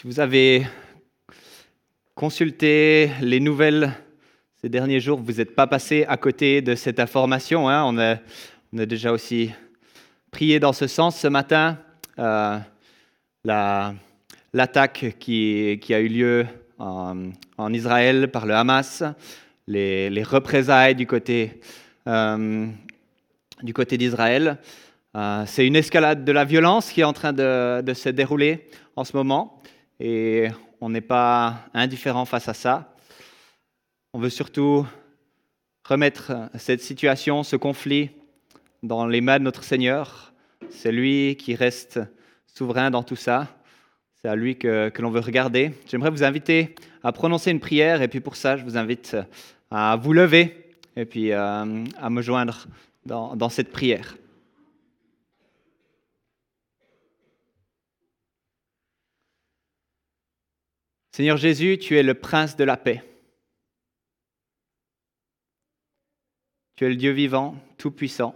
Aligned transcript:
Si 0.00 0.06
vous 0.06 0.18
avez 0.18 0.66
consulté 2.14 3.10
les 3.20 3.38
nouvelles 3.38 3.92
ces 4.62 4.70
derniers 4.70 4.98
jours, 4.98 5.20
vous 5.20 5.32
n'êtes 5.32 5.54
pas 5.54 5.66
passé 5.66 6.06
à 6.08 6.16
côté 6.16 6.62
de 6.62 6.74
cette 6.74 6.98
information. 6.98 7.68
hein. 7.68 7.84
On, 7.84 7.98
a, 7.98 8.16
déjà 8.86 9.12
aussi 9.12 9.50
prié 10.30 10.58
dans 10.58 10.72
ce 10.72 10.86
sens 10.86 11.18
ce 11.18 11.28
matin. 11.28 11.76
Euh, 12.18 12.58
la- 13.44 13.92
L'attaque 14.54 15.16
qui, 15.18 15.78
a 15.90 16.00
eu 16.00 16.08
lieu 16.08 16.46
en, 16.78 17.28
Israël 17.70 18.30
par 18.30 18.46
le 18.46 18.54
Hamas, 18.54 19.04
les, 19.66 20.08
les 20.08 20.22
représailles 20.22 20.94
du 20.94 21.06
côté, 21.06 21.60
euh, 22.06 22.68
d'Israël. 23.62 24.56
Euh, 25.14 25.44
c'est 25.46 25.66
une 25.66 25.76
escalade 25.76 26.24
de 26.24 26.32
la 26.32 26.46
violence 26.46 26.90
qui 26.90 27.02
est 27.02 27.04
en 27.04 27.12
train 27.12 27.34
de 27.34 27.92
se 27.92 28.08
dérouler 28.08 28.66
en 28.96 29.04
ce 29.04 29.14
moment 29.14 29.59
et 30.00 30.48
on 30.80 30.88
n'est 30.88 31.02
pas 31.02 31.66
indifférent 31.74 32.24
face 32.24 32.48
à 32.48 32.54
ça. 32.54 32.94
On 34.12 34.18
veut 34.18 34.30
surtout 34.30 34.86
remettre 35.84 36.32
cette 36.56 36.80
situation, 36.80 37.42
ce 37.42 37.56
conflit, 37.56 38.10
dans 38.82 39.06
les 39.06 39.20
mains 39.20 39.38
de 39.38 39.44
notre 39.44 39.62
Seigneur. 39.62 40.32
C'est 40.70 40.90
lui 40.90 41.36
qui 41.36 41.54
reste 41.54 42.00
souverain 42.46 42.90
dans 42.90 43.02
tout 43.02 43.16
ça. 43.16 43.48
C'est 44.20 44.28
à 44.28 44.36
lui 44.36 44.56
que, 44.56 44.90
l'on 44.98 45.10
veut 45.10 45.20
regarder. 45.20 45.72
J'aimerais 45.86 46.10
vous 46.10 46.24
inviter 46.24 46.74
à 47.02 47.12
prononcer 47.12 47.50
une 47.50 47.60
prière 47.60 48.02
et 48.02 48.08
puis 48.08 48.20
pour 48.20 48.36
ça, 48.36 48.56
je 48.56 48.64
vous 48.64 48.76
invite 48.76 49.16
à 49.70 49.96
vous 49.96 50.12
lever 50.12 50.74
et 50.96 51.04
puis 51.04 51.32
euh, 51.32 51.84
à 51.98 52.10
me 52.10 52.22
joindre 52.22 52.66
dans 53.04 53.48
cette 53.48 53.70
prière. 53.70 54.16
Seigneur 61.12 61.36
Jésus, 61.36 61.78
tu 61.78 61.98
es 61.98 62.02
le 62.02 62.14
prince 62.14 62.56
de 62.56 62.64
la 62.64 62.76
paix. 62.76 63.04
Tu 66.76 66.84
es 66.86 66.88
le 66.88 66.96
Dieu 66.96 67.10
vivant, 67.12 67.56
tout-puissant. 67.76 68.34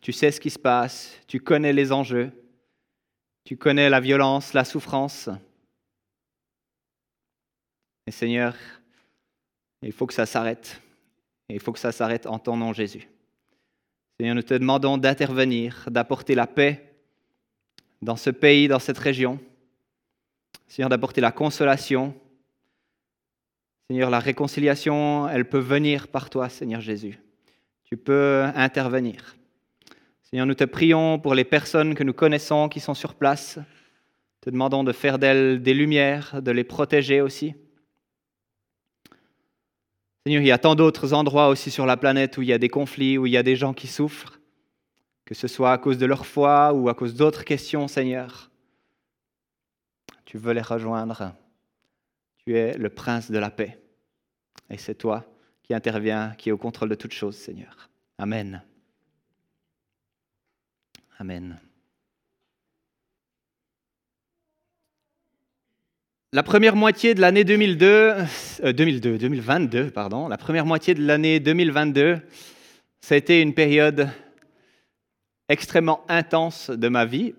Tu 0.00 0.12
sais 0.12 0.30
ce 0.30 0.40
qui 0.40 0.50
se 0.50 0.58
passe, 0.58 1.18
tu 1.26 1.40
connais 1.40 1.72
les 1.72 1.90
enjeux, 1.90 2.30
tu 3.44 3.56
connais 3.56 3.90
la 3.90 4.00
violence, 4.00 4.52
la 4.52 4.64
souffrance. 4.64 5.28
Et 8.06 8.10
Seigneur, 8.10 8.54
il 9.82 9.92
faut 9.92 10.06
que 10.06 10.14
ça 10.14 10.26
s'arrête. 10.26 10.80
Il 11.48 11.60
faut 11.60 11.72
que 11.72 11.78
ça 11.78 11.92
s'arrête 11.92 12.26
en 12.26 12.38
ton 12.38 12.56
nom, 12.56 12.72
Jésus. 12.72 13.08
Seigneur, 14.18 14.34
nous 14.34 14.42
te 14.42 14.54
demandons 14.54 14.96
d'intervenir, 14.98 15.88
d'apporter 15.90 16.34
la 16.34 16.46
paix 16.46 16.94
dans 18.00 18.16
ce 18.16 18.30
pays, 18.30 18.68
dans 18.68 18.78
cette 18.78 18.98
région. 18.98 19.40
Seigneur, 20.74 20.88
d'apporter 20.88 21.20
la 21.20 21.30
consolation. 21.30 22.16
Seigneur, 23.88 24.10
la 24.10 24.18
réconciliation, 24.18 25.28
elle 25.28 25.48
peut 25.48 25.60
venir 25.60 26.08
par 26.08 26.30
toi, 26.30 26.48
Seigneur 26.48 26.80
Jésus. 26.80 27.20
Tu 27.84 27.96
peux 27.96 28.42
intervenir. 28.56 29.36
Seigneur, 30.24 30.46
nous 30.46 30.54
te 30.54 30.64
prions 30.64 31.20
pour 31.20 31.36
les 31.36 31.44
personnes 31.44 31.94
que 31.94 32.02
nous 32.02 32.12
connaissons 32.12 32.68
qui 32.68 32.80
sont 32.80 32.94
sur 32.94 33.14
place. 33.14 33.60
Te 34.40 34.50
demandons 34.50 34.82
de 34.82 34.90
faire 34.90 35.20
d'elles 35.20 35.62
des 35.62 35.74
lumières, 35.74 36.42
de 36.42 36.50
les 36.50 36.64
protéger 36.64 37.20
aussi. 37.20 37.54
Seigneur, 40.26 40.42
il 40.42 40.48
y 40.48 40.50
a 40.50 40.58
tant 40.58 40.74
d'autres 40.74 41.12
endroits 41.12 41.50
aussi 41.50 41.70
sur 41.70 41.86
la 41.86 41.96
planète 41.96 42.36
où 42.36 42.42
il 42.42 42.48
y 42.48 42.52
a 42.52 42.58
des 42.58 42.68
conflits, 42.68 43.16
où 43.16 43.26
il 43.26 43.32
y 43.32 43.36
a 43.36 43.44
des 43.44 43.54
gens 43.54 43.74
qui 43.74 43.86
souffrent, 43.86 44.40
que 45.24 45.34
ce 45.34 45.46
soit 45.46 45.70
à 45.70 45.78
cause 45.78 45.98
de 45.98 46.06
leur 46.06 46.26
foi 46.26 46.72
ou 46.72 46.88
à 46.88 46.94
cause 46.94 47.14
d'autres 47.14 47.44
questions, 47.44 47.86
Seigneur. 47.86 48.50
Tu 50.24 50.38
veux 50.38 50.52
les 50.52 50.62
rejoindre. 50.62 51.34
Tu 52.44 52.56
es 52.56 52.76
le 52.76 52.90
prince 52.90 53.30
de 53.30 53.38
la 53.38 53.50
paix. 53.50 53.78
Et 54.70 54.78
c'est 54.78 54.94
toi 54.94 55.24
qui 55.62 55.74
interviens, 55.74 56.34
qui 56.36 56.50
est 56.50 56.52
au 56.52 56.58
contrôle 56.58 56.88
de 56.88 56.94
toutes 56.94 57.12
choses, 57.12 57.36
Seigneur. 57.36 57.88
Amen. 58.18 58.62
Amen. 61.18 61.58
La 66.32 66.42
première 66.42 66.74
moitié 66.74 67.14
de 67.14 67.20
l'année 67.20 67.44
2002, 67.44 67.86
euh, 68.64 68.72
2002, 68.72 69.18
2022, 69.18 69.90
pardon, 69.90 70.26
la 70.26 70.36
première 70.36 70.66
moitié 70.66 70.94
de 70.94 71.06
l'année 71.06 71.38
2022, 71.38 72.20
ça 73.00 73.14
a 73.14 73.18
été 73.18 73.40
une 73.40 73.54
période 73.54 74.10
extrêmement 75.48 76.04
intense 76.08 76.70
de 76.70 76.88
ma 76.88 77.04
vie. 77.04 77.34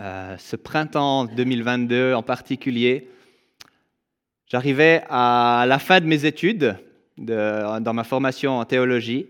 Euh, 0.00 0.36
ce 0.38 0.56
printemps 0.56 1.26
2022 1.26 2.14
en 2.14 2.22
particulier, 2.22 3.08
j'arrivais 4.46 5.02
à 5.10 5.64
la 5.68 5.78
fin 5.78 6.00
de 6.00 6.06
mes 6.06 6.24
études 6.24 6.76
de- 7.18 7.78
dans 7.80 7.92
ma 7.92 8.04
formation 8.04 8.58
en 8.58 8.64
théologie. 8.64 9.26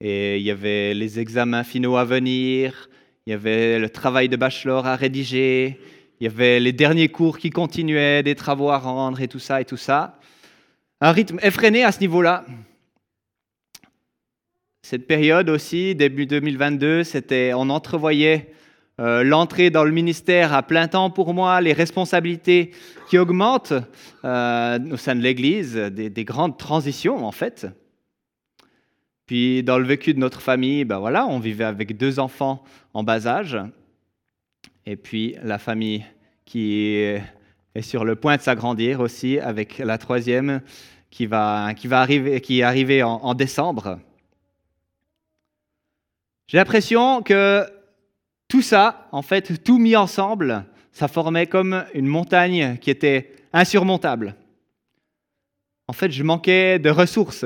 Et 0.00 0.36
il 0.38 0.44
y 0.44 0.50
avait 0.52 0.94
les 0.94 1.18
examens 1.18 1.64
finaux 1.64 1.96
à 1.96 2.04
venir, 2.04 2.88
il 3.26 3.30
y 3.30 3.32
avait 3.32 3.80
le 3.80 3.90
travail 3.90 4.28
de 4.28 4.36
bachelor 4.36 4.86
à 4.86 4.94
rédiger, 4.94 5.80
il 6.20 6.24
y 6.24 6.26
avait 6.28 6.60
les 6.60 6.72
derniers 6.72 7.08
cours 7.08 7.38
qui 7.38 7.50
continuaient, 7.50 8.22
des 8.22 8.36
travaux 8.36 8.70
à 8.70 8.78
rendre 8.78 9.20
et 9.20 9.26
tout 9.28 9.40
ça 9.40 9.60
et 9.60 9.64
tout 9.64 9.76
ça. 9.76 10.20
Un 11.00 11.10
rythme 11.10 11.38
effréné 11.42 11.82
à 11.82 11.90
ce 11.90 12.00
niveau-là. 12.00 12.44
Cette 14.82 15.06
période 15.08 15.50
aussi, 15.50 15.96
début 15.96 16.26
2022, 16.26 17.02
c'était, 17.02 17.52
on 17.54 17.68
entrevoyait 17.68 18.52
euh, 19.00 19.22
l'entrée 19.22 19.70
dans 19.70 19.84
le 19.84 19.92
ministère 19.92 20.52
à 20.52 20.62
plein 20.62 20.88
temps 20.88 21.10
pour 21.10 21.32
moi, 21.32 21.60
les 21.60 21.72
responsabilités 21.72 22.72
qui 23.08 23.18
augmentent 23.18 23.72
euh, 24.24 24.78
au 24.90 24.96
sein 24.96 25.14
de 25.14 25.20
l'Église, 25.20 25.74
des, 25.76 26.10
des 26.10 26.24
grandes 26.24 26.58
transitions 26.58 27.24
en 27.24 27.32
fait. 27.32 27.66
Puis 29.26 29.62
dans 29.62 29.78
le 29.78 29.84
vécu 29.84 30.14
de 30.14 30.18
notre 30.18 30.40
famille, 30.40 30.84
ben 30.84 30.98
voilà, 30.98 31.26
on 31.26 31.38
vivait 31.38 31.64
avec 31.64 31.96
deux 31.96 32.18
enfants 32.18 32.64
en 32.94 33.02
bas 33.02 33.26
âge, 33.26 33.58
et 34.86 34.96
puis 34.96 35.36
la 35.42 35.58
famille 35.58 36.04
qui 36.44 36.74
est 36.74 37.22
sur 37.80 38.04
le 38.04 38.16
point 38.16 38.36
de 38.36 38.42
s'agrandir 38.42 39.00
aussi, 39.00 39.38
avec 39.38 39.78
la 39.78 39.98
troisième 39.98 40.62
qui 41.10 41.26
va, 41.26 41.74
qui 41.74 41.86
va 41.86 42.00
arriver, 42.00 42.40
qui 42.40 42.60
est 42.60 42.62
arrivée 42.62 43.02
en 43.02 43.34
décembre. 43.34 43.98
J'ai 46.48 46.56
l'impression 46.56 47.20
que 47.22 47.66
tout 48.48 48.62
ça, 48.62 49.08
en 49.12 49.22
fait, 49.22 49.62
tout 49.62 49.78
mis 49.78 49.94
ensemble, 49.94 50.64
ça 50.90 51.06
formait 51.06 51.46
comme 51.46 51.84
une 51.94 52.06
montagne 52.06 52.78
qui 52.80 52.90
était 52.90 53.32
insurmontable. 53.52 54.34
En 55.86 55.92
fait, 55.92 56.10
je 56.10 56.22
manquais 56.22 56.78
de 56.78 56.90
ressources. 56.90 57.44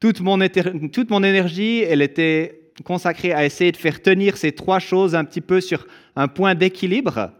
Toute 0.00 0.20
mon, 0.20 0.40
énergie, 0.40 1.80
elle 1.80 2.02
était 2.02 2.72
consacrée 2.84 3.32
à 3.32 3.44
essayer 3.44 3.70
de 3.70 3.76
faire 3.76 4.02
tenir 4.02 4.36
ces 4.36 4.52
trois 4.52 4.78
choses 4.78 5.14
un 5.14 5.24
petit 5.24 5.40
peu 5.40 5.60
sur 5.60 5.86
un 6.16 6.28
point 6.28 6.54
d'équilibre. 6.54 7.30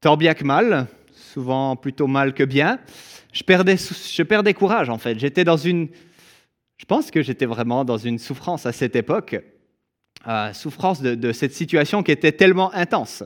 Tant 0.00 0.16
bien 0.16 0.34
que 0.34 0.44
mal, 0.44 0.86
souvent 1.12 1.76
plutôt 1.76 2.06
mal 2.06 2.32
que 2.32 2.44
bien. 2.44 2.78
Perdais, 3.44 3.76
je 3.76 4.22
perdais 4.22 4.54
courage, 4.54 4.88
en 4.88 4.98
fait. 4.98 5.18
J'étais 5.18 5.44
dans 5.44 5.56
une... 5.56 5.88
Je 6.78 6.84
pense 6.84 7.10
que 7.10 7.22
j'étais 7.22 7.46
vraiment 7.46 7.84
dans 7.84 7.98
une 7.98 8.18
souffrance 8.18 8.66
à 8.66 8.72
cette 8.72 8.96
époque. 8.96 9.36
Euh, 10.28 10.52
souffrance 10.52 11.00
de, 11.00 11.32
cette 11.32 11.52
situation 11.52 12.02
qui 12.02 12.10
était 12.10 12.32
tellement 12.32 12.74
intense. 12.74 13.22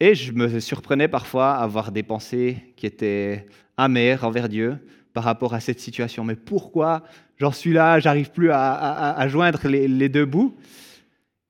Et 0.00 0.14
je 0.14 0.32
me 0.32 0.60
surprenais 0.60 1.08
parfois 1.08 1.56
à 1.56 1.62
avoir 1.62 1.92
des 1.92 2.02
pensées 2.02 2.56
qui 2.76 2.86
étaient 2.86 3.46
amères 3.76 4.24
envers 4.24 4.48
Dieu 4.48 4.78
par 5.12 5.24
rapport 5.24 5.52
à 5.52 5.60
cette 5.60 5.78
situation. 5.78 6.24
Mais 6.24 6.36
pourquoi 6.36 7.02
j'en 7.36 7.52
suis 7.52 7.74
là, 7.74 8.00
j'arrive 8.00 8.30
plus 8.30 8.50
à, 8.50 9.28
joindre 9.28 9.68
les, 9.68 9.86
les 9.86 10.08
deux 10.08 10.24
bouts? 10.24 10.56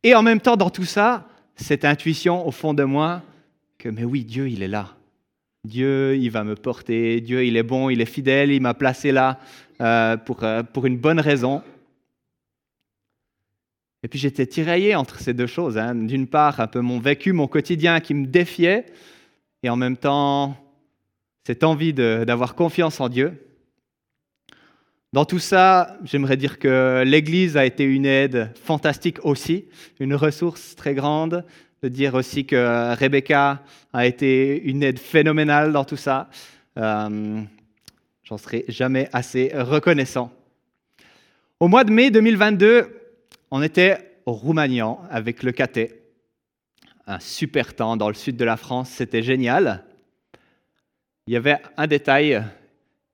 Et 0.02 0.16
en 0.16 0.22
même 0.22 0.40
temps, 0.40 0.56
dans 0.56 0.70
tout 0.70 0.84
ça, 0.84 1.28
cette 1.54 1.84
intuition 1.84 2.44
au 2.44 2.50
fond 2.50 2.74
de 2.74 2.82
moi 2.82 3.22
que, 3.78 3.88
mais 3.88 4.04
oui, 4.04 4.24
Dieu, 4.24 4.48
il 4.48 4.64
est 4.64 4.68
là. 4.68 4.96
Dieu, 5.64 6.16
il 6.16 6.28
va 6.30 6.42
me 6.42 6.56
porter. 6.56 7.20
Dieu, 7.20 7.44
il 7.44 7.56
est 7.56 7.62
bon, 7.62 7.88
il 7.88 8.00
est 8.00 8.06
fidèle, 8.06 8.50
il 8.50 8.60
m'a 8.60 8.74
placé 8.74 9.12
là 9.12 9.38
euh, 9.80 10.16
pour, 10.16 10.42
euh, 10.42 10.64
pour 10.64 10.86
une 10.86 10.98
bonne 10.98 11.20
raison. 11.20 11.62
Et 14.02 14.08
puis 14.08 14.18
j'étais 14.18 14.46
tiraillé 14.46 14.94
entre 14.94 15.20
ces 15.20 15.32
deux 15.34 15.46
choses. 15.46 15.78
hein. 15.78 15.94
D'une 15.94 16.26
part, 16.26 16.60
un 16.60 16.66
peu 16.66 16.80
mon 16.80 16.98
vécu, 16.98 17.32
mon 17.32 17.46
quotidien 17.46 18.00
qui 18.00 18.14
me 18.14 18.26
défiait, 18.26 18.86
et 19.62 19.70
en 19.70 19.76
même 19.76 19.96
temps, 19.96 20.56
cette 21.46 21.64
envie 21.64 21.92
d'avoir 21.92 22.54
confiance 22.54 23.00
en 23.00 23.08
Dieu. 23.08 23.32
Dans 25.12 25.24
tout 25.24 25.38
ça, 25.38 25.98
j'aimerais 26.04 26.36
dire 26.36 26.58
que 26.58 27.02
l'Église 27.06 27.56
a 27.56 27.66
été 27.66 27.84
une 27.84 28.06
aide 28.06 28.50
fantastique 28.64 29.18
aussi, 29.24 29.66
une 30.00 30.14
ressource 30.14 30.74
très 30.74 30.94
grande. 30.94 31.44
De 31.82 31.88
dire 31.88 32.14
aussi 32.14 32.46
que 32.46 32.94
Rebecca 32.94 33.60
a 33.92 34.06
été 34.06 34.62
une 34.62 34.84
aide 34.84 35.00
phénoménale 35.00 35.72
dans 35.72 35.84
tout 35.84 35.96
ça. 35.96 36.30
Euh, 36.78 37.42
J'en 38.22 38.38
serai 38.38 38.64
jamais 38.68 39.08
assez 39.12 39.50
reconnaissant. 39.52 40.32
Au 41.58 41.66
mois 41.66 41.82
de 41.82 41.90
mai 41.90 42.12
2022, 42.12 43.01
on 43.52 43.62
était 43.62 43.98
au 44.24 44.40
avec 45.10 45.42
le 45.42 45.52
caté. 45.52 45.92
Un 47.06 47.20
super 47.20 47.76
temps 47.76 47.98
dans 47.98 48.08
le 48.08 48.14
sud 48.14 48.36
de 48.36 48.46
la 48.46 48.56
France, 48.56 48.88
c'était 48.88 49.22
génial. 49.22 49.84
Il 51.26 51.34
y 51.34 51.36
avait 51.36 51.58
un 51.76 51.86
détail 51.86 52.42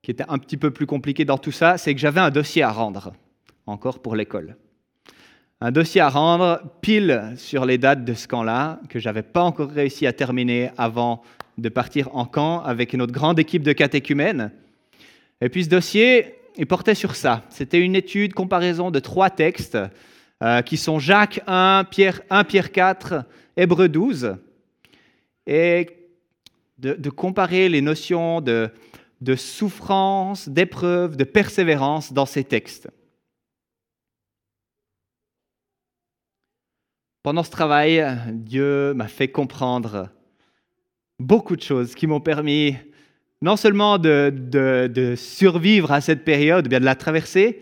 qui 0.01 0.11
était 0.11 0.23
un 0.29 0.37
petit 0.37 0.55
peu 0.55 0.71
plus 0.71 0.85
compliqué 0.85 1.25
dans 1.25 1.37
tout 1.37 1.51
ça, 1.51 1.77
c'est 1.77 1.93
que 1.93 1.99
j'avais 1.99 2.21
un 2.21 2.29
dossier 2.29 2.63
à 2.63 2.71
rendre, 2.71 3.11
encore 3.65 4.01
pour 4.01 4.15
l'école. 4.15 4.55
Un 5.59 5.73
dossier 5.73 5.99
à 5.99 6.07
rendre 6.07 6.61
pile 6.79 7.33
sur 7.35 7.65
les 7.65 7.77
dates 7.77 8.05
de 8.05 8.13
ce 8.13 8.29
camp-là, 8.29 8.79
que 8.87 8.97
j'avais 8.97 9.23
pas 9.23 9.43
encore 9.43 9.69
réussi 9.69 10.07
à 10.07 10.13
terminer 10.13 10.71
avant 10.77 11.21
de 11.57 11.67
partir 11.67 12.15
en 12.15 12.23
camp 12.23 12.61
avec 12.61 12.93
notre 12.93 13.11
grande 13.11 13.39
équipe 13.39 13.63
de 13.63 13.73
catéchumènes. 13.73 14.53
Et 15.41 15.49
puis 15.49 15.65
ce 15.65 15.69
dossier, 15.69 16.35
il 16.55 16.65
portait 16.65 16.95
sur 16.95 17.17
ça. 17.17 17.43
C'était 17.49 17.81
une 17.81 17.97
étude, 17.97 18.33
comparaison 18.33 18.89
de 18.89 18.99
trois 18.99 19.29
textes 19.29 19.77
euh, 20.43 20.61
qui 20.61 20.77
sont 20.77 20.99
Jacques 20.99 21.41
1, 21.47 21.85
Pierre 21.89 22.21
1, 22.29 22.43
Pierre 22.43 22.71
4, 22.71 23.25
Hébreu 23.57 23.89
12, 23.89 24.37
et 25.47 25.89
de, 26.77 26.93
de 26.93 27.09
comparer 27.09 27.69
les 27.69 27.81
notions 27.81 28.41
de, 28.41 28.71
de 29.21 29.35
souffrance, 29.35 30.47
d'épreuve, 30.47 31.17
de 31.17 31.23
persévérance 31.23 32.13
dans 32.13 32.25
ces 32.25 32.43
textes. 32.43 32.89
Pendant 37.21 37.43
ce 37.43 37.51
travail, 37.51 38.05
Dieu 38.31 38.93
m'a 38.93 39.09
fait 39.09 39.27
comprendre 39.27 40.09
beaucoup 41.19 41.57
de 41.57 41.61
choses 41.61 41.93
qui 41.95 42.07
m'ont 42.07 42.21
permis 42.21 42.77
non 43.41 43.57
seulement 43.57 43.97
de, 43.97 45.13
survivre 45.17 45.91
à 45.91 46.01
cette 46.01 46.23
période, 46.23 46.67
bien 46.67 46.79
de 46.79 46.85
la 46.85 46.95
traverser, 46.95 47.61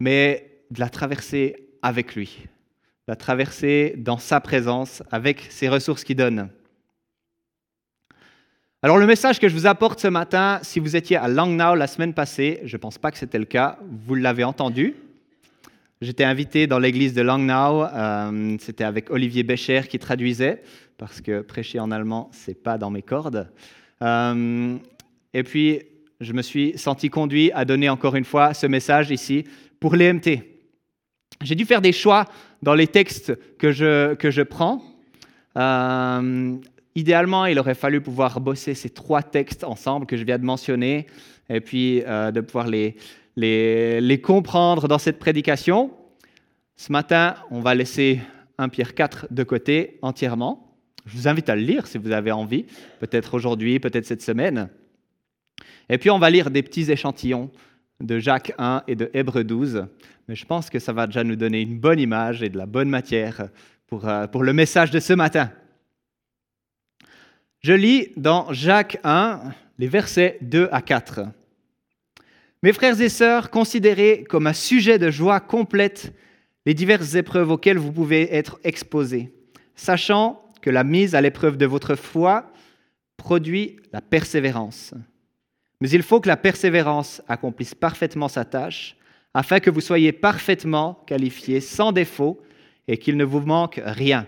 mais 0.00 0.64
de 0.70 0.80
la 0.80 0.88
traverser 0.88 1.61
avec 1.82 2.14
lui, 2.14 2.38
la 3.08 3.16
traverser 3.16 3.94
dans 3.98 4.18
sa 4.18 4.40
présence, 4.40 5.02
avec 5.10 5.46
ses 5.50 5.68
ressources 5.68 6.04
qu'il 6.04 6.16
donne. 6.16 6.48
Alors 8.84 8.98
le 8.98 9.06
message 9.06 9.38
que 9.38 9.48
je 9.48 9.54
vous 9.54 9.66
apporte 9.66 10.00
ce 10.00 10.08
matin, 10.08 10.58
si 10.62 10.80
vous 10.80 10.96
étiez 10.96 11.16
à 11.16 11.28
Langnau 11.28 11.74
la 11.74 11.86
semaine 11.86 12.14
passée, 12.14 12.60
je 12.64 12.76
ne 12.76 12.80
pense 12.80 12.98
pas 12.98 13.12
que 13.12 13.18
c'était 13.18 13.38
le 13.38 13.44
cas, 13.44 13.78
vous 14.06 14.14
l'avez 14.14 14.42
entendu. 14.42 14.96
J'étais 16.00 16.24
invité 16.24 16.66
dans 16.66 16.80
l'église 16.80 17.14
de 17.14 17.22
Langnau, 17.22 17.84
euh, 17.84 18.56
c'était 18.58 18.82
avec 18.82 19.10
Olivier 19.10 19.44
Becher 19.44 19.82
qui 19.88 20.00
traduisait, 20.00 20.62
parce 20.98 21.20
que 21.20 21.42
prêcher 21.42 21.78
en 21.78 21.92
allemand, 21.92 22.28
c'est 22.32 22.60
pas 22.60 22.76
dans 22.76 22.90
mes 22.90 23.02
cordes. 23.02 23.48
Euh, 24.02 24.76
et 25.32 25.44
puis, 25.44 25.82
je 26.20 26.32
me 26.32 26.42
suis 26.42 26.76
senti 26.76 27.08
conduit 27.08 27.52
à 27.52 27.64
donner 27.64 27.88
encore 27.88 28.16
une 28.16 28.24
fois 28.24 28.52
ce 28.52 28.66
message 28.66 29.12
ici 29.12 29.44
pour 29.78 29.94
l'EMT. 29.94 30.51
J'ai 31.42 31.54
dû 31.54 31.64
faire 31.64 31.80
des 31.80 31.92
choix 31.92 32.26
dans 32.62 32.74
les 32.74 32.86
textes 32.86 33.32
que 33.58 33.72
je, 33.72 34.14
que 34.14 34.30
je 34.30 34.42
prends. 34.42 34.82
Euh, 35.56 36.56
idéalement, 36.94 37.46
il 37.46 37.58
aurait 37.58 37.74
fallu 37.74 38.00
pouvoir 38.00 38.40
bosser 38.40 38.74
ces 38.74 38.90
trois 38.90 39.22
textes 39.22 39.64
ensemble 39.64 40.06
que 40.06 40.16
je 40.16 40.24
viens 40.24 40.38
de 40.38 40.44
mentionner, 40.44 41.06
et 41.48 41.60
puis 41.60 42.00
de 42.00 42.40
pouvoir 42.40 42.66
les, 42.68 42.96
les, 43.36 44.20
comprendre 44.20 44.88
dans 44.88 44.98
cette 44.98 45.18
prédication. 45.18 45.90
Ce 46.76 46.92
matin, 46.92 47.34
on 47.50 47.60
va 47.60 47.74
laisser 47.74 48.20
1 48.58 48.68
Pierre 48.68 48.94
4 48.94 49.28
de 49.30 49.42
côté 49.42 49.98
entièrement. 50.02 50.76
Je 51.06 51.16
vous 51.16 51.28
invite 51.28 51.48
à 51.48 51.56
le 51.56 51.62
lire 51.62 51.86
si 51.86 51.98
vous 51.98 52.12
avez 52.12 52.32
envie, 52.32 52.64
peut-être 53.00 53.34
aujourd'hui, 53.34 53.80
peut-être 53.80 54.06
cette 54.06 54.22
semaine. 54.22 54.68
Et 55.88 55.98
puis 55.98 56.10
on 56.10 56.18
va 56.18 56.30
lire 56.30 56.50
des 56.50 56.62
petits 56.62 56.90
échantillons 56.90 57.50
de 58.00 58.18
Jacques 58.18 58.52
1 58.58 58.84
et 58.86 58.94
de 58.94 59.10
Hébreu 59.14 59.44
12. 59.44 59.86
Mais 60.28 60.34
je 60.34 60.46
pense 60.46 60.70
que 60.70 60.78
ça 60.78 60.92
va 60.92 61.06
déjà 61.06 61.24
nous 61.24 61.36
donner 61.36 61.60
une 61.60 61.78
bonne 61.78 61.98
image 61.98 62.42
et 62.42 62.48
de 62.48 62.58
la 62.58 62.66
bonne 62.66 62.88
matière 62.88 63.48
pour, 63.86 64.08
euh, 64.08 64.26
pour 64.26 64.44
le 64.44 64.52
message 64.52 64.90
de 64.90 65.00
ce 65.00 65.12
matin. 65.12 65.50
Je 67.60 67.72
lis 67.72 68.08
dans 68.16 68.52
Jacques 68.52 68.98
1 69.04 69.40
les 69.78 69.88
versets 69.88 70.38
2 70.42 70.68
à 70.72 70.82
4. 70.82 71.26
Mes 72.62 72.72
frères 72.72 73.00
et 73.00 73.08
sœurs, 73.08 73.50
considérez 73.50 74.24
comme 74.28 74.46
un 74.46 74.52
sujet 74.52 74.98
de 74.98 75.10
joie 75.10 75.40
complète 75.40 76.12
les 76.64 76.74
diverses 76.74 77.14
épreuves 77.14 77.50
auxquelles 77.50 77.78
vous 77.78 77.92
pouvez 77.92 78.34
être 78.34 78.60
exposés, 78.62 79.32
sachant 79.74 80.44
que 80.60 80.70
la 80.70 80.84
mise 80.84 81.14
à 81.14 81.20
l'épreuve 81.20 81.56
de 81.56 81.66
votre 81.66 81.96
foi 81.96 82.52
produit 83.16 83.80
la 83.92 84.00
persévérance. 84.00 84.94
Mais 85.80 85.90
il 85.90 86.02
faut 86.02 86.20
que 86.20 86.28
la 86.28 86.36
persévérance 86.36 87.20
accomplisse 87.26 87.74
parfaitement 87.74 88.28
sa 88.28 88.44
tâche, 88.44 88.96
afin 89.34 89.60
que 89.60 89.70
vous 89.70 89.80
soyez 89.80 90.12
parfaitement 90.12 91.02
qualifiés, 91.06 91.60
sans 91.60 91.92
défaut, 91.92 92.42
et 92.88 92.98
qu'il 92.98 93.16
ne 93.16 93.24
vous 93.24 93.40
manque 93.40 93.80
rien. 93.84 94.26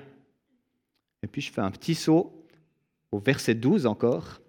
Et 1.23 1.27
puis 1.27 1.43
je 1.43 1.53
fais 1.53 1.61
un 1.61 1.71
petit 1.71 1.95
saut 1.95 2.33
au 3.11 3.19
verset 3.19 3.55
12 3.55 3.87
encore, 3.87 4.41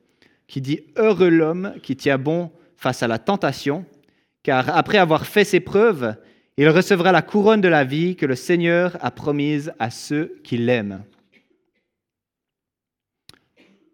qui 0.48 0.62
dit 0.62 0.82
Heureux 0.96 1.30
l'homme 1.30 1.74
qui 1.82 1.96
tient 1.96 2.18
bon 2.18 2.52
face 2.78 3.04
à 3.04 3.08
la 3.08 3.20
tentation, 3.20 3.86
car 4.44 4.70
après 4.76 4.98
avoir 4.98 5.26
fait 5.26 5.44
ses 5.44 5.60
preuves, 5.60 6.16
il 6.58 6.70
recevra 6.70 7.12
la 7.12 7.22
couronne 7.22 7.62
de 7.62 7.68
la 7.68 7.84
vie 7.84 8.16
que 8.16 8.26
le 8.26 8.36
Seigneur 8.36 8.98
a 9.02 9.12
promise 9.12 9.74
à 9.80 9.90
ceux 9.90 10.40
qui 10.44 10.58
l'aiment. 10.58 11.04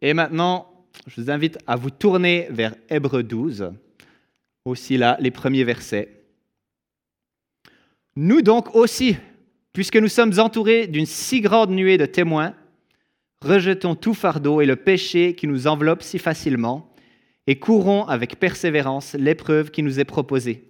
Et 0.01 0.13
maintenant, 0.13 0.67
je 1.07 1.21
vous 1.21 1.31
invite 1.31 1.57
à 1.67 1.75
vous 1.75 1.89
tourner 1.89 2.47
vers 2.49 2.75
Hébreu 2.89 3.23
12, 3.23 3.71
aussi 4.65 4.97
là, 4.97 5.17
les 5.19 5.31
premiers 5.31 5.63
versets. 5.63 6.20
Nous 8.23 8.43
donc 8.43 8.75
aussi, 8.75 9.17
puisque 9.73 9.97
nous 9.97 10.07
sommes 10.07 10.37
entourés 10.37 10.85
d'une 10.85 11.07
si 11.07 11.41
grande 11.41 11.71
nuée 11.71 11.97
de 11.97 12.05
témoins, 12.05 12.53
rejetons 13.41 13.95
tout 13.95 14.13
fardeau 14.13 14.61
et 14.61 14.67
le 14.67 14.75
péché 14.75 15.33
qui 15.33 15.47
nous 15.47 15.65
enveloppe 15.65 16.03
si 16.03 16.19
facilement 16.19 16.93
et 17.47 17.57
courons 17.57 18.05
avec 18.05 18.37
persévérance 18.37 19.15
l'épreuve 19.15 19.71
qui 19.71 19.81
nous 19.81 19.99
est 19.99 20.05
proposée. 20.05 20.69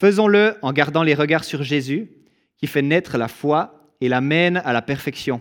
Faisons-le 0.00 0.56
en 0.62 0.72
gardant 0.72 1.04
les 1.04 1.14
regards 1.14 1.44
sur 1.44 1.62
Jésus, 1.62 2.10
qui 2.56 2.66
fait 2.66 2.82
naître 2.82 3.18
la 3.18 3.28
foi 3.28 3.92
et 4.00 4.08
la 4.08 4.20
mène 4.20 4.56
à 4.64 4.72
la 4.72 4.82
perfection. 4.82 5.40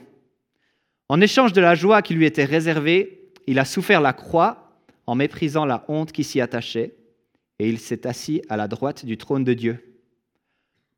En 1.09 1.19
échange 1.19 1.51
de 1.51 1.61
la 1.61 1.73
joie 1.73 2.03
qui 2.03 2.13
lui 2.13 2.27
était 2.27 2.45
réservée, 2.45 3.31
il 3.47 3.57
a 3.57 3.65
souffert 3.65 4.01
la 4.01 4.13
croix 4.13 4.83
en 5.07 5.15
méprisant 5.15 5.65
la 5.65 5.83
honte 5.87 6.11
qui 6.11 6.23
s'y 6.23 6.41
attachait, 6.41 6.93
et 7.57 7.69
il 7.69 7.79
s'est 7.79 8.05
assis 8.05 8.43
à 8.49 8.55
la 8.55 8.67
droite 8.67 9.03
du 9.03 9.17
trône 9.17 9.43
de 9.43 9.53
Dieu. 9.55 9.94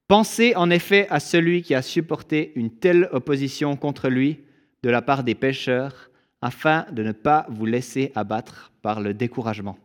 Pensez 0.07 0.55
en 0.55 0.69
effet 0.69 1.07
à 1.09 1.19
celui 1.19 1.61
qui 1.61 1.75
a 1.75 1.81
supporté 1.81 2.53
une 2.55 2.71
telle 2.71 3.09
opposition 3.11 3.75
contre 3.75 4.07
lui 4.07 4.39
de 4.83 4.89
la 4.89 5.01
part 5.01 5.23
des 5.23 5.35
pécheurs, 5.35 6.09
afin 6.41 6.85
de 6.91 7.03
ne 7.03 7.11
pas 7.11 7.45
vous 7.49 7.65
laisser 7.65 8.11
abattre 8.15 8.71
par 8.81 9.01
le 9.01 9.13
découragement. 9.13 9.77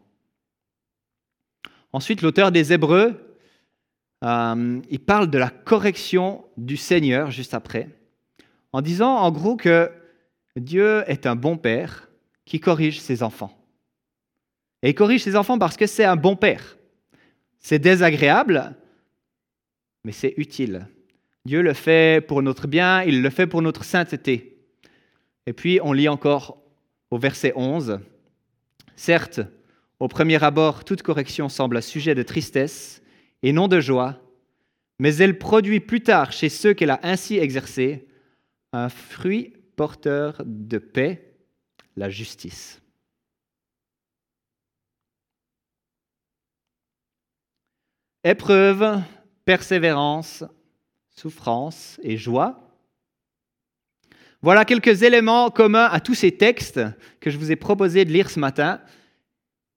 Ensuite, 1.92 2.22
l'auteur 2.22 2.52
des 2.52 2.72
Hébreux, 2.72 3.36
euh, 4.22 4.80
il 4.90 5.00
parle 5.00 5.28
de 5.28 5.38
la 5.38 5.50
correction 5.50 6.44
du 6.56 6.76
Seigneur 6.76 7.30
juste 7.30 7.54
après, 7.54 7.88
en 8.72 8.80
disant 8.80 9.16
en 9.16 9.30
gros 9.32 9.56
que 9.56 9.90
Dieu 10.56 11.02
est 11.06 11.26
un 11.26 11.36
bon 11.36 11.56
père 11.56 12.08
qui 12.44 12.60
corrige 12.60 13.00
ses 13.00 13.22
enfants. 13.22 13.56
Et 14.82 14.90
il 14.90 14.94
corrige 14.94 15.22
ses 15.22 15.36
enfants 15.36 15.58
parce 15.58 15.76
que 15.76 15.86
c'est 15.86 16.04
un 16.04 16.16
bon 16.16 16.36
père. 16.36 16.76
C'est 17.60 17.78
désagréable, 17.78 18.74
mais 20.04 20.12
c'est 20.12 20.35
utile. 20.37 20.87
Dieu 21.44 21.62
le 21.62 21.75
fait 21.75 22.25
pour 22.26 22.42
notre 22.42 22.66
bien, 22.66 23.02
il 23.02 23.23
le 23.23 23.30
fait 23.30 23.47
pour 23.47 23.62
notre 23.62 23.85
sainteté. 23.85 24.59
Et 25.47 25.52
puis 25.52 25.80
on 25.82 25.92
lit 25.92 26.09
encore 26.09 26.59
au 27.11 27.18
verset 27.18 27.52
11, 27.56 28.00
Certes, 28.97 29.40
au 29.99 30.09
premier 30.09 30.42
abord, 30.42 30.85
toute 30.85 31.02
correction 31.02 31.49
semble 31.49 31.76
un 31.76 31.80
sujet 31.80 32.14
de 32.14 32.23
tristesse 32.23 33.02
et 33.42 33.52
non 33.52 33.68
de 33.68 33.80
joie, 33.80 34.21
mais 34.99 35.16
elle 35.16 35.38
produit 35.38 35.80
plus 35.80 36.02
tard 36.02 36.32
chez 36.32 36.49
ceux 36.49 36.75
qu'elle 36.75 36.90
a 36.90 37.00
ainsi 37.02 37.38
exercés 37.38 38.06
un 38.73 38.88
fruit 38.88 39.54
porteur 39.76 40.42
de 40.44 40.78
paix, 40.78 41.35
la 41.97 42.11
justice. 42.11 42.80
Épreuve, 48.25 49.02
persévérance, 49.44 50.44
souffrance 51.11 52.00
et 52.02 52.16
joie 52.16 52.62
voilà 54.42 54.64
quelques 54.64 55.04
éléments 55.04 55.50
communs 55.50 55.84
à 55.84 56.00
tous 56.00 56.16
ces 56.16 56.32
textes 56.32 56.80
que 57.20 57.30
je 57.30 57.38
vous 57.38 57.52
ai 57.52 57.56
proposé 57.56 58.04
de 58.04 58.11
lire 58.11 58.28
ce 58.28 58.40
matin. 58.40 58.80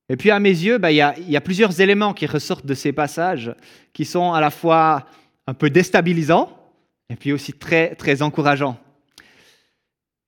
Et 0.10 0.18
puis 0.18 0.32
à 0.32 0.40
mes 0.40 0.50
yeux, 0.50 0.80
bah, 0.80 0.92
il 0.92 0.98
y, 0.98 1.02
a, 1.38 1.42
plusieurs 1.42 1.80
éléments 1.82 2.14
qui 2.16 2.26
ressortent 2.26 2.66
de 2.66 2.74
ces 2.74 2.92
passages 2.92 3.54
qui 3.94 4.06
sont 4.06 4.34
à 4.34 4.42
la 4.42 4.50
fois 4.50 5.06
un 5.46 5.54
peu 5.54 5.70
déstabilisants 5.70 6.50
et 7.12 7.16
puis 7.16 7.32
aussi 7.32 7.54
très, 7.54 7.94
très 7.94 8.24
encourageants. 8.24 8.80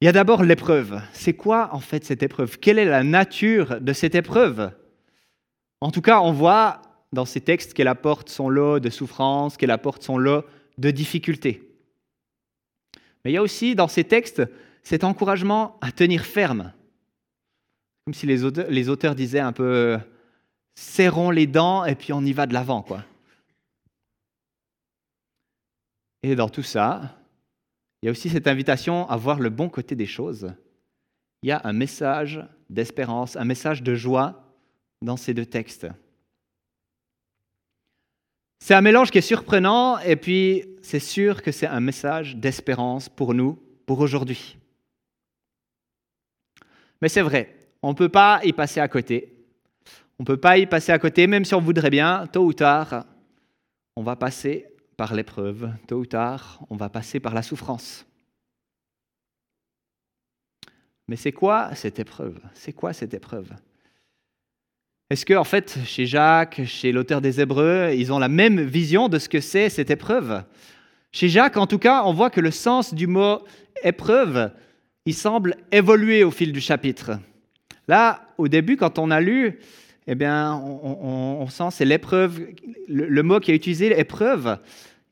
Il 0.01 0.05
y 0.05 0.07
a 0.07 0.11
d'abord 0.11 0.43
l'épreuve. 0.43 1.01
C'est 1.13 1.33
quoi 1.33 1.69
en 1.73 1.79
fait 1.79 2.05
cette 2.05 2.21
épreuve? 2.21 2.59
Quelle 2.59 2.77
est 2.77 2.85
la 2.85 3.03
nature 3.03 3.81
de 3.81 3.93
cette 3.93 4.13
épreuve? 4.13 4.69
En 5.81 5.89
tout 5.89 6.01
cas, 6.01 6.21
on 6.21 6.31
voit 6.31 6.83
dans 7.13 7.25
ces 7.25 7.41
textes 7.41 7.73
qu'elle 7.73 7.87
apporte 7.87 8.29
son 8.29 8.49
lot 8.49 8.79
de 8.79 8.89
souffrance, 8.89 9.57
qu'elle 9.57 9.71
apporte 9.71 10.03
son 10.03 10.17
lot 10.17 10.45
de 10.77 10.91
difficultés. 10.91 11.63
Mais 13.23 13.31
il 13.31 13.33
y 13.33 13.37
a 13.37 13.41
aussi 13.41 13.75
dans 13.75 13.87
ces 13.87 14.03
textes 14.03 14.43
cet 14.83 15.03
encouragement 15.03 15.77
à 15.81 15.91
tenir 15.91 16.25
ferme. 16.25 16.73
Comme 18.05 18.13
si 18.13 18.25
les 18.25 18.43
auteurs, 18.43 18.69
les 18.69 18.89
auteurs 18.89 19.15
disaient 19.15 19.39
un 19.39 19.51
peu 19.51 19.97
serrons 20.75 21.31
les 21.31 21.47
dents 21.47 21.85
et 21.85 21.95
puis 21.95 22.13
on 22.13 22.21
y 22.21 22.33
va 22.33 22.45
de 22.45 22.53
l'avant, 22.53 22.81
quoi. 22.81 23.03
Et 26.23 26.35
dans 26.35 26.49
tout 26.49 26.63
ça, 26.63 27.17
il 28.01 28.05
y 28.05 28.09
a 28.09 28.11
aussi 28.11 28.29
cette 28.29 28.47
invitation 28.47 29.09
à 29.09 29.17
voir 29.17 29.39
le 29.39 29.49
bon 29.49 29.69
côté 29.69 29.95
des 29.95 30.05
choses. 30.05 30.53
Il 31.41 31.49
y 31.49 31.51
a 31.51 31.61
un 31.63 31.73
message 31.73 32.43
d'espérance, 32.69 33.35
un 33.35 33.45
message 33.45 33.81
de 33.83 33.95
joie 33.95 34.43
dans 35.01 35.17
ces 35.17 35.33
deux 35.33 35.45
textes. 35.45 35.87
C'est 38.59 38.73
un 38.73 38.81
mélange 38.81 39.11
qui 39.11 39.17
est 39.17 39.21
surprenant 39.21 39.99
et 39.99 40.15
puis 40.15 40.65
c'est 40.81 40.99
sûr 40.99 41.41
que 41.41 41.51
c'est 41.51 41.67
un 41.67 41.79
message 41.79 42.35
d'espérance 42.35 43.09
pour 43.09 43.33
nous, 43.33 43.59
pour 43.85 43.99
aujourd'hui. 43.99 44.57
Mais 47.01 47.09
c'est 47.09 47.21
vrai, 47.21 47.69
on 47.81 47.89
ne 47.89 47.95
peut 47.95 48.09
pas 48.09 48.41
y 48.43 48.53
passer 48.53 48.79
à 48.79 48.87
côté. 48.87 49.33
On 50.19 50.23
ne 50.23 50.25
peut 50.25 50.37
pas 50.37 50.57
y 50.57 50.65
passer 50.65 50.91
à 50.91 50.99
côté, 50.99 51.27
même 51.27 51.45
si 51.45 51.53
on 51.53 51.61
voudrait 51.61 51.91
bien, 51.91 52.25
tôt 52.27 52.45
ou 52.45 52.53
tard, 52.53 53.05
on 53.95 54.01
va 54.01 54.15
passer 54.15 54.65
par 54.97 55.13
l'épreuve, 55.13 55.71
tôt 55.87 55.99
ou 55.99 56.05
tard, 56.05 56.59
on 56.69 56.75
va 56.75 56.89
passer 56.89 57.19
par 57.19 57.35
la 57.35 57.43
souffrance. 57.43 58.05
Mais 61.07 61.15
c'est 61.15 61.31
quoi 61.31 61.73
cette 61.75 61.99
épreuve? 61.99 62.39
C'est 62.53 62.73
quoi 62.73 62.93
cette 62.93 63.13
épreuve? 63.13 63.53
Est-ce 65.09 65.25
que, 65.25 65.33
en 65.33 65.45
fait, 65.45 65.79
chez 65.85 66.05
Jacques, 66.05 66.61
chez 66.65 66.91
l'auteur 66.91 67.21
des 67.21 67.39
Hébreux, 67.39 67.91
ils 67.95 68.11
ont 68.11 68.19
la 68.19 68.27
même 68.27 68.59
vision 68.59 69.07
de 69.07 69.19
ce 69.19 69.29
que 69.29 69.39
c'est 69.39 69.69
cette 69.69 69.89
épreuve? 69.89 70.43
Chez 71.13 71.29
Jacques, 71.29 71.55
en 71.55 71.65
tout 71.65 71.79
cas, 71.79 72.03
on 72.03 72.13
voit 72.13 72.29
que 72.29 72.41
le 72.41 72.51
sens 72.51 72.93
du 72.93 73.07
mot 73.07 73.39
épreuve, 73.83 74.51
il 75.05 75.13
semble 75.13 75.55
évoluer 75.71 76.25
au 76.25 76.31
fil 76.31 76.51
du 76.51 76.59
chapitre. 76.59 77.19
Là, 77.87 78.27
au 78.37 78.49
début, 78.49 78.75
quand 78.75 78.99
on 78.99 79.09
a 79.09 79.21
lu, 79.21 79.59
eh 80.07 80.15
bien, 80.15 80.55
on, 80.55 81.47
sent 81.47 81.69
c'est 81.71 81.85
l'épreuve, 81.85 82.41
le, 82.89 83.23
mot 83.23 83.39
qui 83.39 83.51
a 83.51 83.53
utilisé, 83.53 83.97
épreuve, 83.97 84.59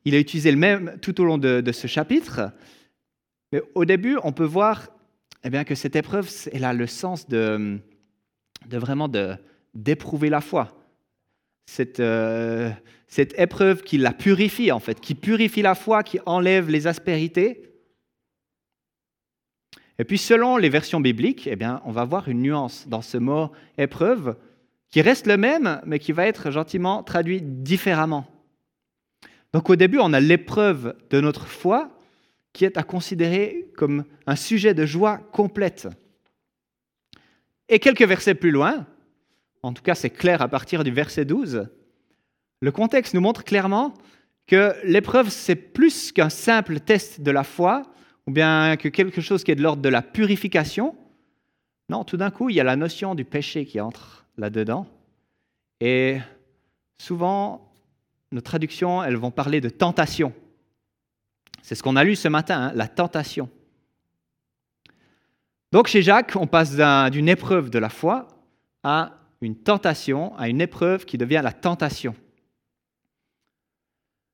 il 0.04 0.14
a 0.14 0.18
utilisé 0.18 0.50
le 0.50 0.58
même 0.58 0.98
tout 1.00 1.18
au 1.22 1.24
long 1.24 1.38
de, 1.38 1.62
de 1.62 1.72
ce 1.72 1.86
chapitre. 1.86 2.52
Mais 3.50 3.62
au 3.74 3.86
début, 3.86 4.18
on 4.24 4.32
peut 4.32 4.44
voir 4.44 4.88
eh 5.42 5.48
bien, 5.48 5.64
que 5.64 5.74
cette 5.74 5.96
épreuve, 5.96 6.30
elle 6.52 6.64
a 6.64 6.74
le 6.74 6.86
sens 6.86 7.28
de, 7.28 7.78
de 8.68 8.76
vraiment 8.76 9.08
d'éprouver 9.76 10.30
la 10.30 10.40
foi. 10.40 10.76
Cette, 11.66 12.00
euh, 12.00 12.70
cette 13.06 13.38
épreuve 13.38 13.82
qui 13.82 13.98
la 13.98 14.12
purifie, 14.12 14.72
en 14.72 14.80
fait, 14.80 15.00
qui 15.00 15.14
purifie 15.14 15.62
la 15.62 15.74
foi, 15.74 16.02
qui 16.02 16.18
enlève 16.26 16.70
les 16.70 16.86
aspérités. 16.86 17.62
Et 19.98 20.04
puis, 20.04 20.18
selon 20.18 20.56
les 20.56 20.68
versions 20.68 21.00
bibliques, 21.00 21.46
eh 21.46 21.56
bien, 21.56 21.80
on 21.84 21.92
va 21.92 22.04
voir 22.04 22.28
une 22.28 22.42
nuance 22.42 22.86
dans 22.88 23.02
ce 23.02 23.16
mot 23.16 23.50
épreuve 23.78 24.36
qui 24.90 25.00
reste 25.00 25.26
le 25.26 25.36
même, 25.36 25.80
mais 25.86 25.98
qui 25.98 26.12
va 26.12 26.26
être 26.26 26.50
gentiment 26.50 27.02
traduit 27.02 27.40
différemment. 27.42 28.26
Donc, 29.52 29.70
au 29.70 29.76
début, 29.76 29.98
on 30.00 30.12
a 30.12 30.20
l'épreuve 30.20 30.94
de 31.10 31.20
notre 31.20 31.46
foi, 31.46 31.98
qui 32.52 32.64
est 32.64 32.78
à 32.78 32.82
considérer 32.82 33.70
comme 33.76 34.04
un 34.26 34.36
sujet 34.36 34.74
de 34.74 34.86
joie 34.86 35.18
complète. 35.32 35.88
Et 37.68 37.78
quelques 37.78 38.06
versets 38.06 38.34
plus 38.34 38.50
loin, 38.50 38.86
en 39.66 39.72
tout 39.72 39.82
cas 39.82 39.94
c'est 39.94 40.10
clair 40.10 40.42
à 40.42 40.48
partir 40.48 40.84
du 40.84 40.92
verset 40.92 41.24
12, 41.24 41.68
le 42.60 42.72
contexte 42.72 43.14
nous 43.14 43.20
montre 43.20 43.44
clairement 43.44 43.94
que 44.46 44.74
l'épreuve, 44.84 45.28
c'est 45.28 45.56
plus 45.56 46.12
qu'un 46.12 46.28
simple 46.28 46.78
test 46.78 47.20
de 47.20 47.30
la 47.32 47.42
foi, 47.42 47.82
ou 48.26 48.30
bien 48.30 48.76
que 48.76 48.88
quelque 48.88 49.20
chose 49.20 49.42
qui 49.42 49.50
est 49.50 49.56
de 49.56 49.62
l'ordre 49.62 49.82
de 49.82 49.88
la 49.88 50.02
purification. 50.02 50.94
Non, 51.88 52.04
tout 52.04 52.16
d'un 52.16 52.30
coup, 52.30 52.48
il 52.48 52.56
y 52.56 52.60
a 52.60 52.64
la 52.64 52.76
notion 52.76 53.14
du 53.14 53.24
péché 53.24 53.66
qui 53.66 53.80
entre 53.80 54.24
là-dedans. 54.36 54.86
Et 55.80 56.18
souvent, 56.98 57.72
nos 58.30 58.40
traductions, 58.40 59.02
elles 59.02 59.16
vont 59.16 59.32
parler 59.32 59.60
de 59.60 59.68
tentation. 59.68 60.32
C'est 61.62 61.74
ce 61.74 61.82
qu'on 61.82 61.96
a 61.96 62.04
lu 62.04 62.14
ce 62.14 62.28
matin, 62.28 62.68
hein, 62.68 62.72
la 62.74 62.86
tentation. 62.86 63.50
Donc 65.72 65.88
chez 65.88 66.02
Jacques, 66.02 66.34
on 66.36 66.46
passe 66.46 66.76
d'une 67.10 67.28
épreuve 67.28 67.70
de 67.70 67.80
la 67.80 67.88
foi 67.88 68.28
à 68.84 69.25
une 69.40 69.56
tentation, 69.56 70.36
à 70.36 70.48
une 70.48 70.60
épreuve 70.60 71.04
qui 71.04 71.18
devient 71.18 71.40
la 71.42 71.52
tentation. 71.52 72.14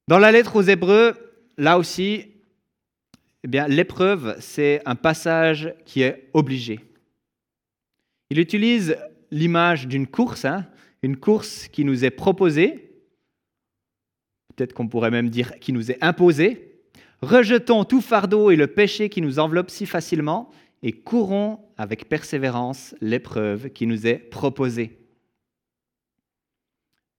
Dans 0.08 0.18
la 0.18 0.32
lettre 0.32 0.56
aux 0.56 0.62
Hébreux, 0.62 1.14
là 1.56 1.78
aussi, 1.78 2.26
eh 3.44 3.48
bien, 3.48 3.66
l'épreuve, 3.68 4.36
c'est 4.40 4.80
un 4.84 4.94
passage 4.94 5.74
qui 5.84 6.02
est 6.02 6.28
obligé. 6.32 6.80
Il 8.30 8.38
utilise 8.38 8.96
l'image 9.30 9.86
d'une 9.86 10.06
course, 10.06 10.44
hein, 10.44 10.66
une 11.02 11.16
course 11.16 11.68
qui 11.68 11.84
nous 11.84 12.04
est 12.04 12.10
proposée, 12.10 13.02
peut-être 14.54 14.72
qu'on 14.72 14.88
pourrait 14.88 15.10
même 15.10 15.30
dire 15.30 15.58
qui 15.58 15.72
nous 15.72 15.90
est 15.90 16.02
imposée, 16.02 16.72
Rejetons 17.22 17.84
tout 17.84 18.00
fardeau 18.00 18.50
et 18.50 18.56
le 18.56 18.66
péché 18.66 19.08
qui 19.08 19.22
nous 19.22 19.38
enveloppe 19.38 19.70
si 19.70 19.86
facilement 19.86 20.50
et 20.82 20.92
courons 20.92 21.60
avec 21.76 22.08
persévérance 22.08 22.94
l'épreuve 23.00 23.70
qui 23.70 23.86
nous 23.86 24.06
est 24.06 24.18
proposée. 24.18 24.98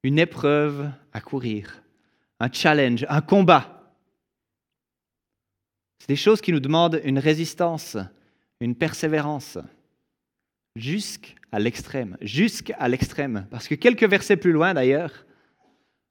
Une 0.04 0.20
épreuve 0.20 0.92
à 1.14 1.22
courir, 1.22 1.82
un 2.40 2.52
challenge, 2.52 3.06
un 3.08 3.22
combat. 3.22 3.96
C'est 6.00 6.10
des 6.10 6.18
choses 6.18 6.42
qui 6.42 6.52
nous 6.52 6.60
demandent 6.60 7.00
une 7.06 7.20
résistance, 7.20 7.98
une 8.60 8.76
persévérance, 8.76 9.58
jusqu'à 10.76 11.60
l'extrême, 11.60 12.18
jusqu'à 12.20 12.88
l'extrême. 12.90 13.48
Parce 13.50 13.70
que 13.70 13.76
quelques 13.76 14.04
versets 14.04 14.36
plus 14.36 14.52
loin 14.52 14.74
d'ailleurs, 14.74 15.26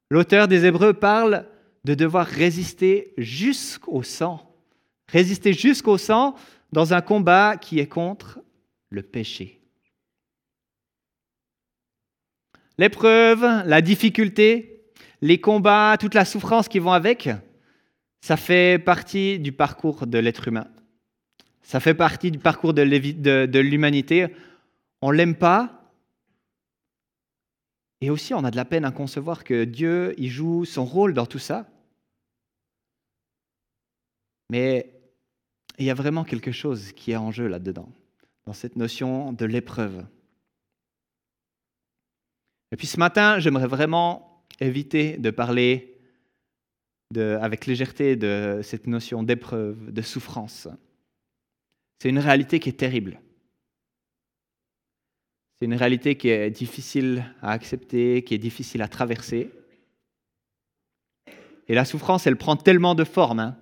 l'auteur 0.09 0.47
des 0.47 0.65
Hébreux 0.65 0.93
parle 0.93 1.45
de 1.83 1.93
devoir 1.93 2.25
résister 2.25 3.13
jusqu'au 3.17 4.01
sang. 4.01 4.49
Résister 5.09 5.53
jusqu'au 5.53 5.99
sang 5.99 6.35
dans 6.73 6.93
un 6.93 7.01
combat 7.01 7.55
qui 7.57 7.79
est 7.79 7.87
contre 7.87 8.39
le 8.89 9.01
péché. 9.01 9.61
L'épreuve, 12.77 13.41
la 13.65 13.81
difficulté, 13.81 14.91
les 15.21 15.39
combats, 15.39 15.95
toute 15.99 16.15
la 16.15 16.25
souffrance 16.25 16.67
qui 16.67 16.79
vont 16.79 16.91
avec, 16.91 17.29
ça 18.21 18.35
fait 18.35 18.83
partie 18.83 19.39
du 19.39 19.51
parcours 19.51 20.07
de 20.07 20.17
l'être 20.17 20.47
humain. 20.47 20.67
Ça 21.61 21.79
fait 21.79 21.93
partie 21.93 22.31
du 22.31 22.39
parcours 22.39 22.73
de 22.73 23.59
l'humanité. 23.59 24.27
On 25.01 25.11
ne 25.11 25.17
l'aime 25.17 25.35
pas, 25.35 25.83
et 28.01 28.09
aussi, 28.09 28.33
on 28.33 28.43
a 28.43 28.51
de 28.51 28.57
la 28.57 28.65
peine 28.65 28.83
à 28.83 28.91
concevoir 28.91 29.45
que 29.45 29.63
Dieu 29.63 30.13
il 30.17 30.29
joue 30.29 30.65
son 30.65 30.83
rôle 30.83 31.13
dans 31.13 31.25
tout 31.25 31.39
ça. 31.39 31.65
Mais 34.49 35.02
il 35.79 35.85
y 35.85 35.89
a 35.89 35.93
vraiment 35.93 36.23
quelque 36.23 36.51
chose 36.51 36.91
qui 36.91 37.11
est 37.11 37.15
en 37.15 37.31
jeu 37.31 37.47
là-dedans, 37.47 37.89
dans 38.45 38.53
cette 38.53 38.75
notion 38.75 39.33
de 39.33 39.45
l'épreuve. 39.45 40.05
Et 42.71 42.75
puis 42.75 42.87
ce 42.87 42.97
matin, 42.97 43.39
j'aimerais 43.39 43.67
vraiment 43.67 44.43
éviter 44.59 45.17
de 45.17 45.29
parler 45.29 45.89
avec 47.15 47.67
légèreté 47.67 48.15
de 48.15 48.61
cette 48.63 48.87
notion 48.87 49.21
d'épreuve, 49.21 49.91
de 49.91 50.01
souffrance. 50.01 50.67
C'est 51.99 52.09
une 52.09 52.19
réalité 52.19 52.59
qui 52.59 52.69
est 52.69 52.73
terrible. 52.73 53.21
C'est 55.59 55.65
une 55.65 55.75
réalité 55.75 56.17
qui 56.17 56.29
est 56.29 56.49
difficile 56.49 57.23
à 57.41 57.51
accepter, 57.51 58.23
qui 58.23 58.33
est 58.33 58.39
difficile 58.39 58.81
à 58.81 58.87
traverser. 58.87 59.51
Et 61.67 61.75
la 61.75 61.85
souffrance, 61.85 62.27
elle 62.27 62.35
prend 62.35 62.55
tellement 62.55 62.95
de 62.95 63.03
formes. 63.03 63.39
Hein. 63.39 63.57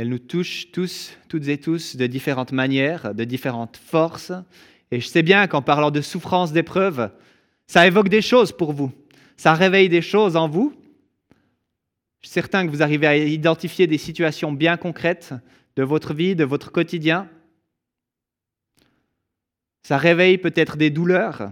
Elle 0.00 0.10
nous 0.10 0.20
touche 0.20 0.70
tous, 0.70 1.16
toutes 1.28 1.48
et 1.48 1.58
tous, 1.58 1.96
de 1.96 2.06
différentes 2.06 2.52
manières, 2.52 3.16
de 3.16 3.24
différentes 3.24 3.76
forces. 3.76 4.30
Et 4.92 5.00
je 5.00 5.08
sais 5.08 5.24
bien 5.24 5.48
qu'en 5.48 5.60
parlant 5.60 5.90
de 5.90 6.00
souffrance, 6.00 6.52
d'épreuve, 6.52 7.10
ça 7.66 7.84
évoque 7.84 8.08
des 8.08 8.22
choses 8.22 8.52
pour 8.52 8.72
vous. 8.72 8.92
Ça 9.36 9.54
réveille 9.54 9.88
des 9.88 10.00
choses 10.00 10.36
en 10.36 10.48
vous. 10.48 10.72
Je 12.20 12.28
suis 12.28 12.32
certain 12.32 12.64
que 12.64 12.70
vous 12.70 12.80
arrivez 12.80 13.08
à 13.08 13.16
identifier 13.16 13.88
des 13.88 13.98
situations 13.98 14.52
bien 14.52 14.76
concrètes 14.76 15.34
de 15.74 15.82
votre 15.82 16.14
vie, 16.14 16.36
de 16.36 16.44
votre 16.44 16.70
quotidien. 16.70 17.28
Ça 19.82 19.98
réveille 19.98 20.38
peut-être 20.38 20.76
des 20.76 20.90
douleurs. 20.90 21.50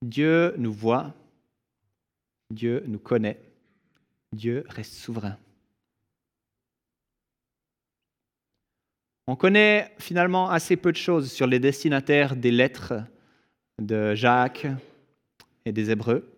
Dieu 0.00 0.54
nous 0.56 0.72
voit, 0.72 1.12
Dieu 2.50 2.82
nous 2.86 2.98
connaît, 2.98 3.38
Dieu 4.32 4.64
reste 4.70 4.94
souverain. 4.94 5.36
On 9.30 9.36
connaît 9.36 9.92
finalement 9.98 10.48
assez 10.48 10.78
peu 10.78 10.90
de 10.90 10.96
choses 10.96 11.30
sur 11.30 11.46
les 11.46 11.58
destinataires 11.58 12.34
des 12.34 12.50
lettres 12.50 12.94
de 13.78 14.14
Jacques 14.14 14.66
et 15.66 15.72
des 15.72 15.90
Hébreux. 15.90 16.32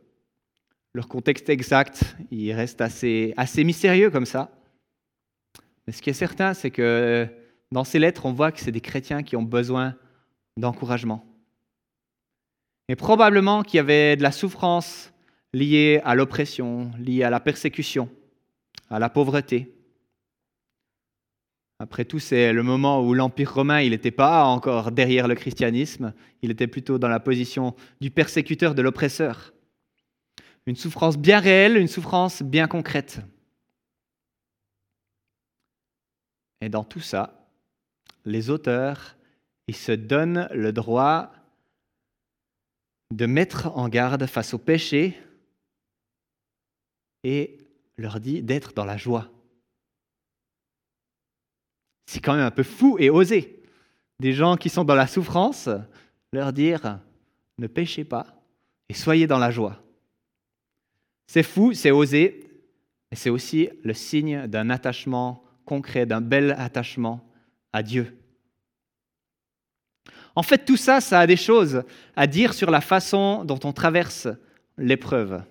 leur 0.93 1.07
contexte 1.07 1.49
exact, 1.51 2.17
il 2.33 2.53
reste 2.53 2.81
assez, 2.81 3.33
mystérieux 3.59 4.11
comme 4.11 4.27
ça. 4.27 4.51
Mais 5.87 5.93
ce 5.93 6.03
qui 6.03 6.11
est 6.11 6.15
certain, 6.15 6.53
c'est 6.53 6.73
que 6.73 7.29
dans 7.71 7.85
ces 7.85 8.01
lettres, 8.01 8.27
on 8.27 8.33
voit 8.33 8.51
que 8.51 8.59
c'est 8.59 8.73
des 8.73 8.81
chrétiens 8.81 9.23
qui 9.23 9.37
ont 9.37 9.45
besoin 9.45 9.95
d'encouragement. 10.57 11.25
Et 12.89 12.97
probablement 12.97 13.63
qu'il 13.63 13.77
y 13.77 13.81
avait 13.81 14.17
de 14.17 14.23
la 14.25 14.33
souffrance 14.33 15.13
liée 15.53 16.01
à 16.05 16.17
l'oppression, 16.17 16.91
liée 16.99 17.23
à 17.23 17.31
la 17.31 17.39
persécution, 17.39 18.11
à 18.91 18.99
la 18.99 19.09
pauvreté. 19.09 19.80
Après 21.81 22.05
tout, 22.05 22.19
c'est 22.19 22.53
le 22.53 22.63
moment 22.63 23.03
où 23.03 23.15
l'Empire 23.15 23.55
romain, 23.55 23.81
il 23.81 23.93
n'était 23.93 24.11
pas 24.11 24.45
encore 24.45 24.93
derrière 24.93 25.27
le 25.27 25.35
christianisme, 25.35 26.13
il 26.43 26.51
était 26.51 26.67
plutôt 26.67 26.99
dans 26.99 27.09
la 27.09 27.21
position 27.21 27.75
du 28.03 28.11
persécuteur, 28.11 28.75
de 28.75 28.83
l'oppresseur. 28.83 29.55
Une 30.67 30.77
souffrance 30.77 31.17
bien 31.17 31.41
réelle, 31.41 31.79
une 31.79 31.89
souffrance 31.89 32.43
bien 32.43 32.69
concrète. 32.69 33.23
Et 36.61 36.69
dans 36.69 36.85
tout 36.85 37.01
ça, 37.01 37.49
les 38.27 38.51
auteurs, 38.51 39.17
ils 39.67 39.75
se 39.75 39.93
donnent 39.93 40.49
le 40.53 40.75
droit 40.75 41.33
de 43.11 43.25
mettre 43.25 43.75
en 43.75 43.89
garde 43.89 44.27
face 44.27 44.53
au 44.53 44.59
péché 44.59 45.19
et 47.25 47.57
leur 47.97 48.21
dit 48.21 48.43
d'être 48.43 48.75
dans 48.75 48.85
la 48.85 48.99
joie. 48.99 49.31
C'est 52.11 52.19
quand 52.19 52.35
même 52.35 52.45
un 52.45 52.51
peu 52.51 52.65
fou 52.65 52.97
et 52.99 53.09
osé. 53.09 53.63
Des 54.19 54.33
gens 54.33 54.57
qui 54.57 54.69
sont 54.69 54.83
dans 54.83 54.97
la 54.97 55.07
souffrance, 55.07 55.69
leur 56.33 56.53
dire 56.53 56.99
ne 57.59 57.69
péchez 57.69 58.03
pas 58.03 58.27
et 58.89 58.95
soyez 58.95 59.29
dans 59.29 59.39
la 59.39 59.53
joie. 59.53 59.81
C'est 61.29 61.45
fou, 61.45 61.73
c'est 61.73 61.93
osé, 61.93 62.51
mais 63.11 63.17
c'est 63.17 63.31
aussi 63.31 63.69
le 63.85 63.95
signe 63.95 64.49
d'un 64.49 64.71
attachement 64.71 65.45
concret, 65.65 66.05
d'un 66.05 66.21
bel 66.21 66.57
attachement 66.59 67.25
à 67.73 67.85
Dieu. 67.85 68.19
En 70.35 70.43
fait, 70.43 70.65
tout 70.65 70.77
ça, 70.77 71.01
ça 71.01 71.21
a 71.21 71.29
des 71.29 71.37
choses 71.37 71.85
à 72.17 72.27
dire 72.27 72.55
sur 72.55 72.73
la 72.73 72.81
façon 72.81 73.45
dont 73.45 73.61
on 73.63 73.73
traverse 73.73 74.27
l'épreuve. 74.77 75.45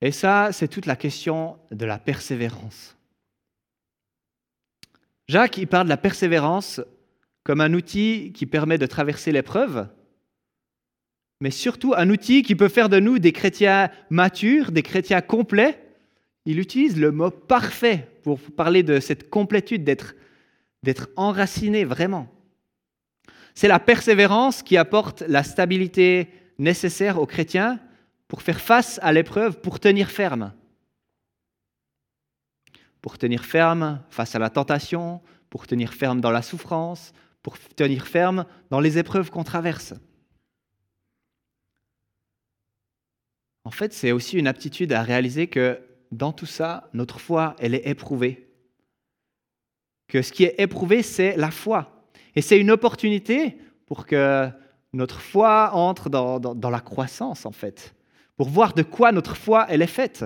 Et 0.00 0.10
ça, 0.10 0.50
c'est 0.50 0.66
toute 0.66 0.86
la 0.86 0.96
question 0.96 1.60
de 1.70 1.86
la 1.86 2.00
persévérance. 2.00 2.97
Jacques, 5.28 5.58
il 5.58 5.66
parle 5.66 5.84
de 5.84 5.90
la 5.90 5.98
persévérance 5.98 6.80
comme 7.44 7.60
un 7.60 7.74
outil 7.74 8.32
qui 8.34 8.46
permet 8.46 8.78
de 8.78 8.86
traverser 8.86 9.30
l'épreuve, 9.30 9.88
mais 11.40 11.50
surtout 11.50 11.94
un 11.96 12.08
outil 12.10 12.42
qui 12.42 12.54
peut 12.54 12.68
faire 12.68 12.88
de 12.88 12.98
nous 12.98 13.18
des 13.18 13.32
chrétiens 13.32 13.90
matures, 14.10 14.72
des 14.72 14.82
chrétiens 14.82 15.20
complets. 15.20 15.84
Il 16.46 16.58
utilise 16.58 16.98
le 16.98 17.12
mot 17.12 17.30
parfait 17.30 18.08
pour 18.22 18.40
parler 18.40 18.82
de 18.82 19.00
cette 19.00 19.28
complétude, 19.30 19.84
d'être, 19.84 20.14
d'être 20.82 21.08
enraciné 21.16 21.84
vraiment. 21.84 22.28
C'est 23.54 23.68
la 23.68 23.78
persévérance 23.78 24.62
qui 24.62 24.76
apporte 24.76 25.22
la 25.22 25.42
stabilité 25.42 26.28
nécessaire 26.58 27.20
aux 27.20 27.26
chrétiens 27.26 27.78
pour 28.28 28.42
faire 28.42 28.60
face 28.60 28.98
à 29.02 29.12
l'épreuve, 29.12 29.60
pour 29.60 29.78
tenir 29.78 30.10
ferme. 30.10 30.52
Pour 33.00 33.18
tenir 33.18 33.44
ferme 33.44 34.02
face 34.10 34.34
à 34.34 34.38
la 34.38 34.50
tentation, 34.50 35.20
pour 35.50 35.66
tenir 35.66 35.94
ferme 35.94 36.20
dans 36.20 36.30
la 36.30 36.42
souffrance, 36.42 37.12
pour 37.42 37.58
tenir 37.58 38.06
ferme 38.06 38.44
dans 38.70 38.80
les 38.80 38.98
épreuves 38.98 39.30
qu'on 39.30 39.44
traverse. 39.44 39.94
En 43.64 43.70
fait, 43.70 43.92
c'est 43.92 44.12
aussi 44.12 44.38
une 44.38 44.46
aptitude 44.46 44.92
à 44.92 45.02
réaliser 45.02 45.46
que 45.46 45.80
dans 46.10 46.32
tout 46.32 46.46
ça, 46.46 46.88
notre 46.94 47.20
foi, 47.20 47.54
elle 47.58 47.74
est 47.74 47.86
éprouvée. 47.86 48.48
Que 50.08 50.22
ce 50.22 50.32
qui 50.32 50.44
est 50.44 50.54
éprouvé, 50.58 51.02
c'est 51.02 51.36
la 51.36 51.50
foi. 51.50 52.02
Et 52.34 52.40
c'est 52.40 52.58
une 52.58 52.70
opportunité 52.70 53.58
pour 53.86 54.06
que 54.06 54.48
notre 54.92 55.20
foi 55.20 55.74
entre 55.74 56.08
dans, 56.08 56.70
la 56.70 56.80
croissance, 56.80 57.44
en 57.44 57.52
fait 57.52 57.94
pour 58.38 58.48
voir 58.48 58.72
de 58.72 58.84
quoi 58.84 59.12
notre 59.12 59.36
foi 59.36 59.66
elle 59.68 59.82
est 59.82 59.86
faite. 59.86 60.24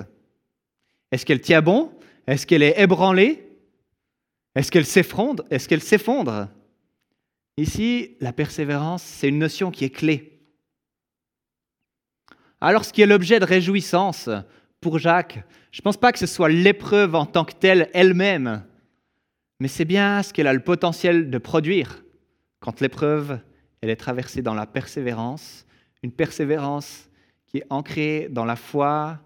Est-ce 1.11 1.25
qu'elle 1.25 1.41
tient 1.41 1.61
bon 1.61 1.91
Est-ce 2.27 2.45
qu'elle 2.47 2.63
est 2.63 2.79
ébranlée? 2.79 3.47
Est-ce 4.55 4.71
qu'elle 4.71 4.85
s'effondre 4.85 5.43
Est-ce 5.49 5.67
qu'elle 5.67 5.81
s'effondre? 5.81 6.49
Ici, 7.57 8.17
la 8.19 8.33
persévérance, 8.33 9.03
c'est 9.03 9.29
une 9.29 9.39
notion 9.39 9.71
qui 9.71 9.85
est 9.85 9.89
clé. 9.89 10.41
Alors, 12.61 12.85
ce 12.85 12.93
qui 12.93 13.01
est 13.01 13.07
l'objet 13.07 13.39
de 13.39 13.45
réjouissance 13.45 14.29
pour 14.79 14.99
Jacques, 14.99 15.43
je 15.71 15.81
ne 15.81 15.83
pense 15.83 15.97
pas 15.97 16.11
que 16.11 16.19
ce 16.19 16.25
soit 16.25 16.49
l'épreuve 16.49 17.15
en 17.15 17.25
tant 17.25 17.45
que 17.45 17.53
telle 17.53 17.89
elle-même, 17.93 18.65
mais 19.59 19.67
c'est 19.67 19.85
bien 19.85 20.23
ce 20.23 20.33
qu'elle 20.33 20.47
a 20.47 20.53
le 20.53 20.63
potentiel 20.63 21.29
de 21.29 21.37
produire 21.37 22.03
quand 22.59 22.79
l'épreuve, 22.79 23.39
elle 23.81 23.89
est 23.89 23.97
traversée 23.97 24.41
dans 24.41 24.53
la 24.53 24.65
persévérance, 24.65 25.65
une 26.01 26.13
persévérance 26.13 27.09
qui 27.47 27.57
est 27.57 27.65
ancré 27.69 28.29
dans 28.31 28.45
la 28.45 28.55
foi, 28.55 29.19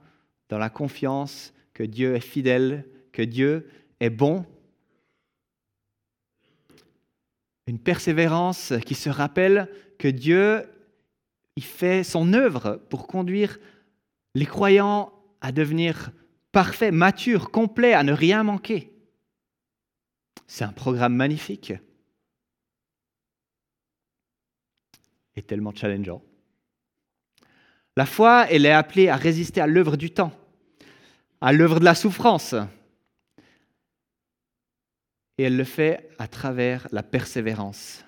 dans 0.49 0.57
la 0.57 0.71
confiance 0.71 1.53
que 1.77 1.83
Dieu 1.83 2.15
est 2.15 2.21
fidèle, 2.21 2.87
que 3.11 3.21
Dieu 3.21 3.69
est 3.99 4.09
bon. 4.09 4.47
Une 7.67 7.77
persévérance 7.77 8.73
qui 8.83 8.95
se 8.95 9.11
rappelle 9.11 9.69
que 9.99 10.07
Dieu 10.07 10.67
il 11.55 11.63
fait 11.63 12.03
son 12.03 12.33
œuvre 12.33 12.81
pour 12.89 13.05
conduire 13.05 13.59
les 14.33 14.47
croyants 14.47 15.13
à 15.39 15.51
devenir 15.51 16.09
parfaits, 16.51 16.91
matures, 16.91 17.51
complets, 17.51 17.93
à 17.93 18.01
ne 18.01 18.11
rien 18.11 18.41
manquer. 18.41 18.91
C'est 20.47 20.63
un 20.63 20.73
programme 20.73 21.15
magnifique 21.15 21.73
et 25.35 25.43
tellement 25.43 25.75
challengeant. 25.75 26.23
La 27.95 28.07
foi, 28.07 28.47
elle 28.49 28.65
est 28.65 28.71
appelée 28.71 29.09
à 29.09 29.15
résister 29.15 29.61
à 29.61 29.67
l'œuvre 29.67 29.95
du 29.95 30.09
temps, 30.09 30.33
à 31.41 31.53
l'œuvre 31.53 31.79
de 31.79 31.85
la 31.85 31.95
souffrance. 31.95 32.55
Et 35.37 35.43
elle 35.43 35.57
le 35.57 35.63
fait 35.63 36.09
à 36.17 36.27
travers 36.27 36.87
la 36.91 37.03
persévérance. 37.03 38.03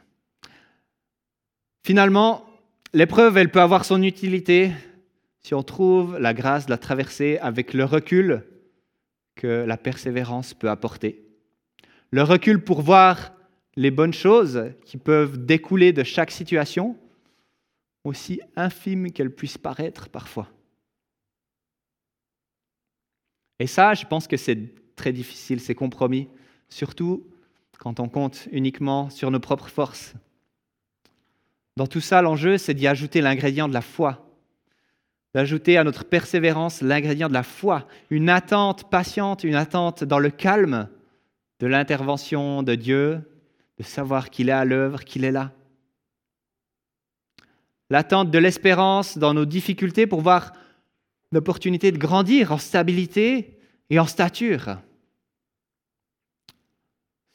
Finalement, 1.85 2.45
l'épreuve, 2.93 3.37
elle 3.37 3.51
peut 3.51 3.61
avoir 3.61 3.85
son 3.85 4.01
utilité 4.03 4.71
si 5.41 5.53
on 5.53 5.63
trouve 5.63 6.17
la 6.17 6.33
grâce 6.33 6.65
de 6.65 6.71
la 6.71 6.77
traverser 6.77 7.37
avec 7.39 7.73
le 7.73 7.85
recul 7.85 8.43
que 9.35 9.63
la 9.65 9.77
persévérance 9.77 10.53
peut 10.53 10.69
apporter. 10.69 11.25
Le 12.11 12.23
recul 12.23 12.63
pour 12.63 12.81
voir 12.81 13.33
les 13.75 13.91
bonnes 13.91 14.13
choses 14.13 14.73
qui 14.85 14.97
peuvent 14.97 15.45
découler 15.45 15.93
de 15.93 16.03
chaque 16.03 16.31
situation 16.31 16.97
aussi 18.03 18.41
infime 18.55 19.11
qu'elle 19.11 19.33
puisse 19.33 19.57
paraître 19.57 20.09
parfois. 20.09 20.49
Et 23.59 23.67
ça, 23.67 23.93
je 23.93 24.05
pense 24.05 24.27
que 24.27 24.37
c'est 24.37 24.95
très 24.95 25.11
difficile, 25.11 25.59
c'est 25.59 25.75
compromis, 25.75 26.27
surtout 26.69 27.25
quand 27.77 27.99
on 27.99 28.09
compte 28.09 28.47
uniquement 28.51 29.09
sur 29.09 29.31
nos 29.31 29.39
propres 29.39 29.69
forces. 29.69 30.13
Dans 31.77 31.87
tout 31.87 32.01
ça, 32.01 32.21
l'enjeu, 32.21 32.57
c'est 32.57 32.73
d'y 32.73 32.87
ajouter 32.87 33.21
l'ingrédient 33.21 33.69
de 33.69 33.73
la 33.73 33.81
foi, 33.81 34.29
d'ajouter 35.33 35.77
à 35.77 35.83
notre 35.83 36.03
persévérance 36.03 36.81
l'ingrédient 36.81 37.29
de 37.29 37.33
la 37.33 37.43
foi, 37.43 37.87
une 38.09 38.29
attente 38.29 38.89
patiente, 38.89 39.43
une 39.43 39.55
attente 39.55 40.03
dans 40.03 40.19
le 40.19 40.29
calme 40.29 40.89
de 41.59 41.67
l'intervention 41.67 42.63
de 42.63 42.75
Dieu, 42.75 43.21
de 43.77 43.83
savoir 43.83 44.29
qu'il 44.29 44.49
est 44.49 44.53
à 44.53 44.65
l'œuvre, 44.65 45.05
qu'il 45.05 45.23
est 45.23 45.31
là. 45.31 45.53
L'attente 47.89 48.29
de 48.29 48.37
l'espérance 48.37 49.17
dans 49.17 49.33
nos 49.33 49.45
difficultés 49.45 50.05
pour 50.05 50.21
voir 50.21 50.51
l'opportunité 51.31 51.91
de 51.91 51.97
grandir 51.97 52.51
en 52.51 52.57
stabilité 52.57 53.59
et 53.89 53.99
en 53.99 54.05
stature. 54.05 54.77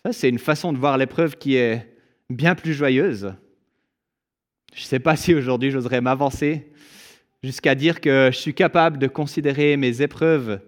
Ça, 0.04 0.12
c'est 0.12 0.28
une 0.28 0.38
façon 0.38 0.72
de 0.72 0.78
voir 0.78 0.98
l'épreuve 0.98 1.37
qui 1.37 1.57
est 1.57 1.96
bien 2.28 2.54
plus 2.54 2.74
joyeuse. 2.74 3.35
Je 4.74 4.83
ne 4.83 4.87
sais 4.87 4.98
pas 4.98 5.16
si 5.16 5.35
aujourd'hui 5.35 5.70
j'oserais 5.70 6.00
m'avancer 6.00 6.70
jusqu'à 7.42 7.74
dire 7.74 8.00
que 8.00 8.30
je 8.33 8.38
suis 8.38 8.54
capable 8.54 8.98
de 8.98 9.07
considérer 9.07 9.76
mes 9.76 10.02
épreuves 10.02 10.61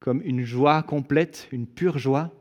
comme 0.00 0.22
une 0.22 0.44
joie 0.44 0.82
complète, 0.82 1.48
une 1.52 1.66
pure 1.66 1.98
joie. 1.98 2.32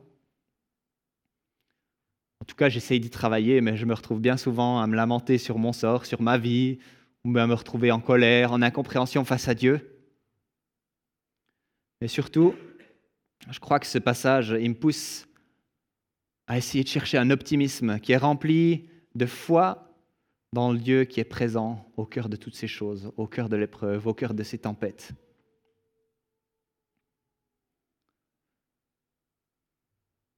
En 2.42 2.46
tout 2.46 2.56
cas, 2.56 2.70
j'essaye 2.70 3.00
d'y 3.00 3.10
travailler, 3.10 3.62
mais 3.62 3.76
je 3.76 3.86
me 3.86 3.94
retrouve 3.94 4.20
bien 4.20 4.38
souvent 4.38 4.80
à 4.80 4.88
me 4.88 4.96
lamenter 4.96 5.38
sur 5.38 5.58
mon 5.58 5.74
sort, 5.74 6.06
sur 6.06 6.22
ma 6.22 6.38
vie, 6.38 6.80
ou 7.24 7.36
à 7.38 7.48
me 7.48 7.54
retrouver 7.54 7.92
en 7.92 8.00
colère, 8.00 8.52
en 8.52 8.62
incompréhension 8.62 9.26
face 9.26 9.48
à 9.48 9.56
Dieu. 9.56 9.95
Mais 12.02 12.08
surtout, 12.08 12.56
je 13.50 13.60
crois 13.60 13.80
que 13.80 13.88
ce 13.88 13.98
passage, 13.98 14.54
me 14.54 14.74
pousse 14.74 15.28
à 16.48 16.58
essayer 16.58 16.84
de 16.84 16.90
chercher 16.90 17.18
un 17.18 17.30
optimisme 17.30 18.00
qui 18.00 18.12
est 18.12 18.18
rempli 18.18 18.90
de 19.16 19.26
foi 19.26 19.86
dans 20.54 20.72
le 20.72 20.80
Dieu 20.80 21.06
qui 21.06 21.20
est 21.20 21.26
présent 21.26 21.92
au 21.98 22.06
cœur 22.06 22.30
de 22.30 22.36
toutes 22.36 22.56
ces 22.56 22.68
choses, 22.68 23.12
au 23.18 23.28
cœur 23.28 23.50
de 23.50 23.56
l'épreuve, 23.56 24.08
au 24.08 24.14
cœur 24.14 24.34
de 24.34 24.44
ces 24.44 24.58
tempêtes. 24.58 25.12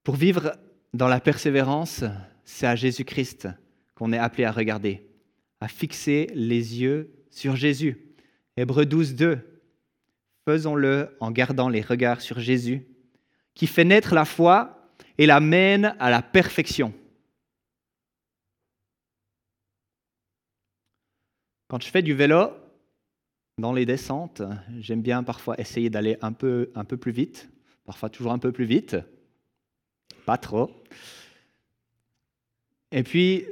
Pour 0.04 0.15
vivre 0.15 0.58
dans 0.93 1.08
la 1.08 1.20
persévérance, 1.20 2.04
c'est 2.46 2.65
à 2.65 2.76
Jésus-Christ 2.76 3.50
qu'on 3.93 4.13
est 4.13 4.17
appelé 4.17 4.46
à 4.46 4.52
regarder, 4.52 5.06
à 5.60 5.67
fixer 5.67 6.28
les 6.34 6.80
yeux 6.82 7.12
sur 7.30 7.56
Jésus. 7.56 8.15
Hébreu 8.56 8.86
12, 8.86 9.15
2. 9.15 9.57
Faisons-le 10.48 11.14
en 11.20 11.30
gardant 11.30 11.68
les 11.68 11.82
regards 11.82 12.22
sur 12.22 12.40
Jésus, 12.40 12.88
qui 13.54 13.68
fait 13.68 13.84
naître 13.84 14.16
la 14.16 14.24
foi 14.24 14.94
et 15.18 15.26
la 15.26 15.42
mène 15.42 15.94
à 16.00 16.10
la 16.10 16.22
perfection. 16.22 16.94
Quand 21.68 21.84
je 21.84 21.90
fais 21.90 22.02
du 22.02 22.14
vélo, 22.14 22.52
dans 23.58 23.74
les 23.74 23.86
descentes, 23.86 24.42
j'aime 24.80 25.02
bien 25.02 25.22
parfois 25.22 25.60
essayer 25.60 25.90
d'aller 25.90 26.18
un 26.22 26.32
peu, 26.32 26.72
un 26.76 26.86
peu 26.86 26.96
plus 26.96 27.12
vite, 27.12 27.50
parfois 27.84 28.10
toujours 28.10 28.32
un 28.32 28.40
peu 28.40 28.54
plus 28.54 28.64
vite, 28.64 28.96
pas 30.26 30.38
trop. 30.38 30.72
Et 32.94 33.04
puis, 33.04 33.44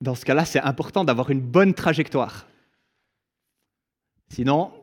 dans 0.00 0.14
ce 0.14 0.24
cas-là, 0.24 0.44
c'est 0.44 0.60
important 0.60 1.02
d'avoir 1.02 1.30
une 1.30 1.40
bonne 1.40 1.74
trajectoire. 1.74 2.46
Sinon, 4.28 4.77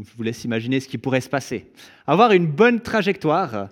je 0.00 0.10
vous 0.16 0.22
laisse 0.22 0.44
imaginer 0.44 0.80
ce 0.80 0.88
qui 0.88 0.98
pourrait 0.98 1.20
se 1.20 1.28
passer. 1.28 1.66
Avoir 2.06 2.32
une 2.32 2.46
bonne 2.46 2.80
trajectoire. 2.80 3.68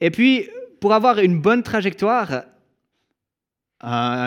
Et 0.00 0.10
puis, 0.10 0.48
pour 0.80 0.92
avoir 0.92 1.18
une 1.18 1.40
bonne 1.40 1.62
trajectoire, 1.62 2.44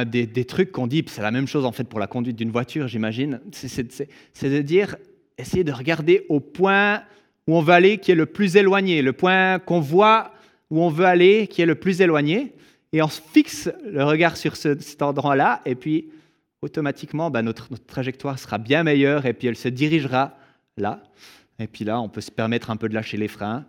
des, 0.06 0.46
trucs 0.46 0.72
qu'on 0.72 0.88
dit, 0.88 1.04
c'est 1.08 1.22
la 1.22 1.32
même 1.32 1.48
chose 1.48 1.66
en 1.66 1.72
fait 1.72 1.86
pour 1.86 2.00
la 2.00 2.08
conduite 2.08 2.36
d'une 2.36 2.52
voiture, 2.52 2.88
j'imagine, 2.88 3.40
c'est 3.52 4.50
de 4.50 4.62
dire, 4.62 4.96
essayer 5.38 5.64
de 5.64 5.72
regarder 5.72 6.26
au 6.30 6.40
point 6.40 7.02
où 7.48 7.56
on 7.56 7.62
veut 7.62 7.74
aller 7.74 7.98
qui 7.98 8.12
est 8.12 8.16
le 8.16 8.28
plus 8.28 8.56
éloigné, 8.56 9.02
le 9.02 9.14
point 9.14 9.60
qu'on 9.60 9.80
voit 9.80 10.32
où 10.70 10.82
on 10.82 10.90
veut 10.90 11.06
aller 11.06 11.48
qui 11.48 11.62
est 11.62 11.66
le 11.66 11.76
plus 11.76 12.02
éloigné, 12.02 12.54
et 12.94 13.02
on 13.02 13.08
fixe 13.08 13.70
le 13.86 14.04
regard 14.04 14.38
sur 14.38 14.56
cet 14.56 15.02
endroit-là, 15.02 15.62
et 15.66 15.76
puis 15.76 16.10
automatiquement, 16.62 17.30
bah, 17.30 17.42
notre, 17.42 17.70
trajectoire 17.86 18.38
sera 18.38 18.58
bien 18.58 18.84
meilleure, 18.84 19.26
et 19.26 19.34
puis 19.34 19.48
elle 19.48 19.58
se 19.58 19.70
dirigera 19.70 20.38
là. 20.78 21.04
Et 21.60 21.68
puis 21.68 21.86
là, 21.86 22.00
on 22.00 22.10
peut 22.10 22.22
se 22.22 22.32
permettre 22.32 22.70
un 22.70 22.78
peu 22.78 22.88
de 22.90 22.94
lâcher 22.94 23.18
les 23.18 23.28
freins, 23.28 23.66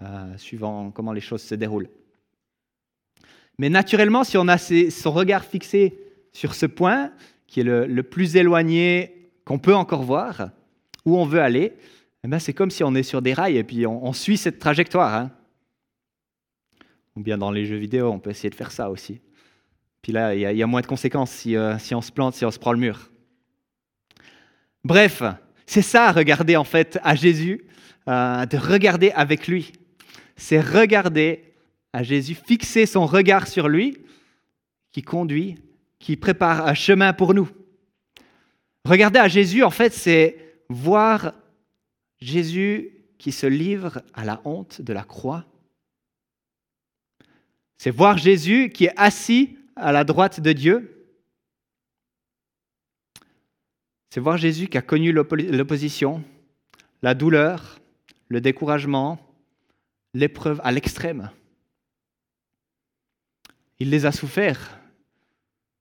euh, 0.00 0.36
suivant 0.36 0.90
comment 0.90 1.12
les 1.12 1.20
choses 1.20 1.42
se 1.42 1.54
déroulent. 1.54 1.88
Mais 3.58 3.68
naturellement, 3.68 4.24
si 4.24 4.36
on 4.38 4.48
a 4.48 4.58
son 4.58 5.12
regard 5.12 5.44
fixé 5.44 5.98
sur 6.32 6.54
ce 6.54 6.66
point, 6.66 7.12
qui 7.46 7.60
est 7.60 7.64
le, 7.64 8.02
plus 8.02 8.36
éloigné 8.36 9.30
qu'on 9.44 9.58
peut 9.58 9.74
encore 9.74 10.02
voir, 10.02 10.50
où 11.04 11.18
on 11.18 11.26
veut 11.26 11.40
aller, 11.40 11.74
eh 12.24 12.28
ben 12.28 12.38
c'est 12.38 12.54
comme 12.54 12.70
si 12.70 12.82
on 12.82 12.94
est 12.94 13.02
sur 13.02 13.20
des 13.20 13.34
rails 13.34 13.56
et 13.56 13.64
puis 13.64 13.86
on, 13.86 14.12
suit 14.12 14.36
cette 14.38 14.58
trajectoire. 14.58 15.14
Hein. 15.14 15.30
Ou 17.14 17.20
bien 17.20 17.36
dans 17.36 17.50
les 17.50 17.66
jeux 17.66 17.76
vidéo, 17.76 18.10
on 18.10 18.18
peut 18.18 18.30
essayer 18.30 18.48
de 18.48 18.54
faire 18.54 18.72
ça 18.72 18.88
aussi. 18.88 19.20
Puis 20.00 20.12
là, 20.12 20.34
il 20.34 20.40
y, 20.40 20.62
a 20.62 20.66
moins 20.66 20.80
de 20.80 20.86
conséquences 20.86 21.44
euh, 21.46 21.78
si, 21.78 21.94
on 21.94 22.00
se 22.00 22.10
plante, 22.10 22.34
si 22.34 22.44
on 22.44 22.50
se 22.50 22.58
prend 22.58 22.72
le 22.72 22.78
mur. 22.78 23.10
Bref, 24.82 25.22
c'est 25.72 25.80
ça, 25.80 26.12
regarder 26.12 26.56
en 26.56 26.64
fait 26.64 26.98
à 27.02 27.14
Jésus, 27.14 27.64
euh, 28.06 28.44
de 28.44 28.58
regarder 28.58 29.10
avec 29.12 29.48
lui. 29.48 29.72
C'est 30.36 30.60
regarder 30.60 31.54
à 31.94 32.02
Jésus, 32.02 32.34
fixer 32.34 32.84
son 32.84 33.06
regard 33.06 33.46
sur 33.48 33.68
lui, 33.68 33.96
qui 34.90 35.00
conduit, 35.00 35.56
qui 35.98 36.16
prépare 36.16 36.66
un 36.66 36.74
chemin 36.74 37.14
pour 37.14 37.32
nous. 37.32 37.48
Regarder 38.84 39.18
à 39.18 39.28
Jésus, 39.28 39.62
en 39.62 39.70
fait, 39.70 39.94
c'est 39.94 40.58
voir 40.68 41.32
Jésus 42.20 42.90
qui 43.16 43.32
se 43.32 43.46
livre 43.46 44.02
à 44.12 44.26
la 44.26 44.42
honte 44.44 44.82
de 44.82 44.92
la 44.92 45.04
croix. 45.04 45.46
C'est 47.78 47.90
voir 47.90 48.18
Jésus 48.18 48.68
qui 48.68 48.84
est 48.84 48.98
assis 48.98 49.56
à 49.74 49.90
la 49.90 50.04
droite 50.04 50.38
de 50.40 50.52
Dieu. 50.52 51.01
C'est 54.12 54.20
voir 54.20 54.36
Jésus 54.36 54.66
qui 54.66 54.76
a 54.76 54.82
connu 54.82 55.10
l'opposition, 55.10 56.22
la 57.00 57.14
douleur, 57.14 57.78
le 58.28 58.42
découragement, 58.42 59.18
l'épreuve 60.12 60.60
à 60.62 60.70
l'extrême. 60.70 61.30
Il 63.78 63.88
les 63.88 64.04
a 64.04 64.12
soufferts, 64.12 64.78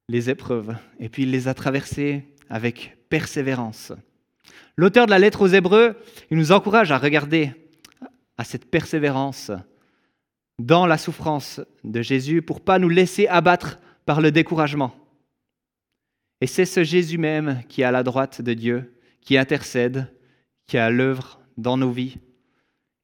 les 0.07 0.29
épreuves, 0.29 0.77
et 0.97 1.09
puis 1.09 1.23
il 1.23 1.31
les 1.31 1.49
a 1.49 1.53
traversées 1.53 2.23
avec 2.49 2.95
persévérance. 3.09 3.91
L'auteur 4.77 5.07
de 5.07 5.11
la 5.11 5.19
lettre 5.19 5.41
aux 5.41 5.47
Hébreux, 5.47 5.97
nous 6.29 6.53
encourage 6.53 6.93
à 6.93 6.97
regarder 6.97 7.51
à 8.37 8.45
cette 8.45 8.71
persévérance 8.71 9.51
dans 10.57 10.85
la 10.85 10.97
souffrance 10.97 11.59
de 11.83 12.01
Jésus 12.01 12.41
pour 12.41 12.61
pas 12.61 12.79
nous 12.79 12.87
laisser 12.87 13.27
abattre 13.27 13.77
par 14.05 14.21
le 14.21 14.31
découragement. 14.31 15.00
Et 16.41 16.47
c'est 16.47 16.65
ce 16.65 16.83
Jésus 16.83 17.19
même 17.19 17.61
qui 17.69 17.81
est 17.81 17.85
à 17.85 17.91
la 17.91 18.03
droite 18.03 18.41
de 18.41 18.53
Dieu, 18.53 18.97
qui 19.21 19.37
intercède, 19.37 20.11
qui 20.65 20.77
est 20.77 20.79
à 20.79 20.89
l'œuvre 20.89 21.39
dans 21.57 21.77
nos 21.77 21.91
vies. 21.91 22.17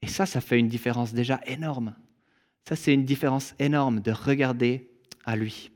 Et 0.02 0.08
ça, 0.08 0.26
ça 0.26 0.42
fait 0.42 0.58
une 0.58 0.68
différence 0.68 1.14
déjà 1.14 1.40
énorme. 1.46 1.96
Ça, 2.68 2.76
c'est 2.76 2.94
une 2.94 3.06
différence 3.06 3.54
énorme 3.60 4.02
de 4.02 4.12
regarder 4.12 4.90
à 5.24 5.36
lui. 5.36 5.72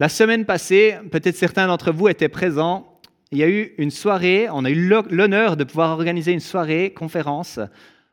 La 0.00 0.08
semaine 0.08 0.44
passée, 0.44 0.98
peut-être 1.12 1.36
certains 1.36 1.68
d'entre 1.68 1.92
vous 1.92 2.08
étaient 2.08 2.28
présents, 2.28 3.00
il 3.30 3.38
y 3.38 3.44
a 3.44 3.48
eu 3.48 3.74
une 3.78 3.90
soirée, 3.90 4.48
on 4.50 4.64
a 4.64 4.70
eu 4.70 4.88
l'honneur 5.10 5.56
de 5.56 5.64
pouvoir 5.64 5.90
organiser 5.90 6.32
une 6.32 6.40
soirée, 6.40 6.92
conférence, 6.92 7.60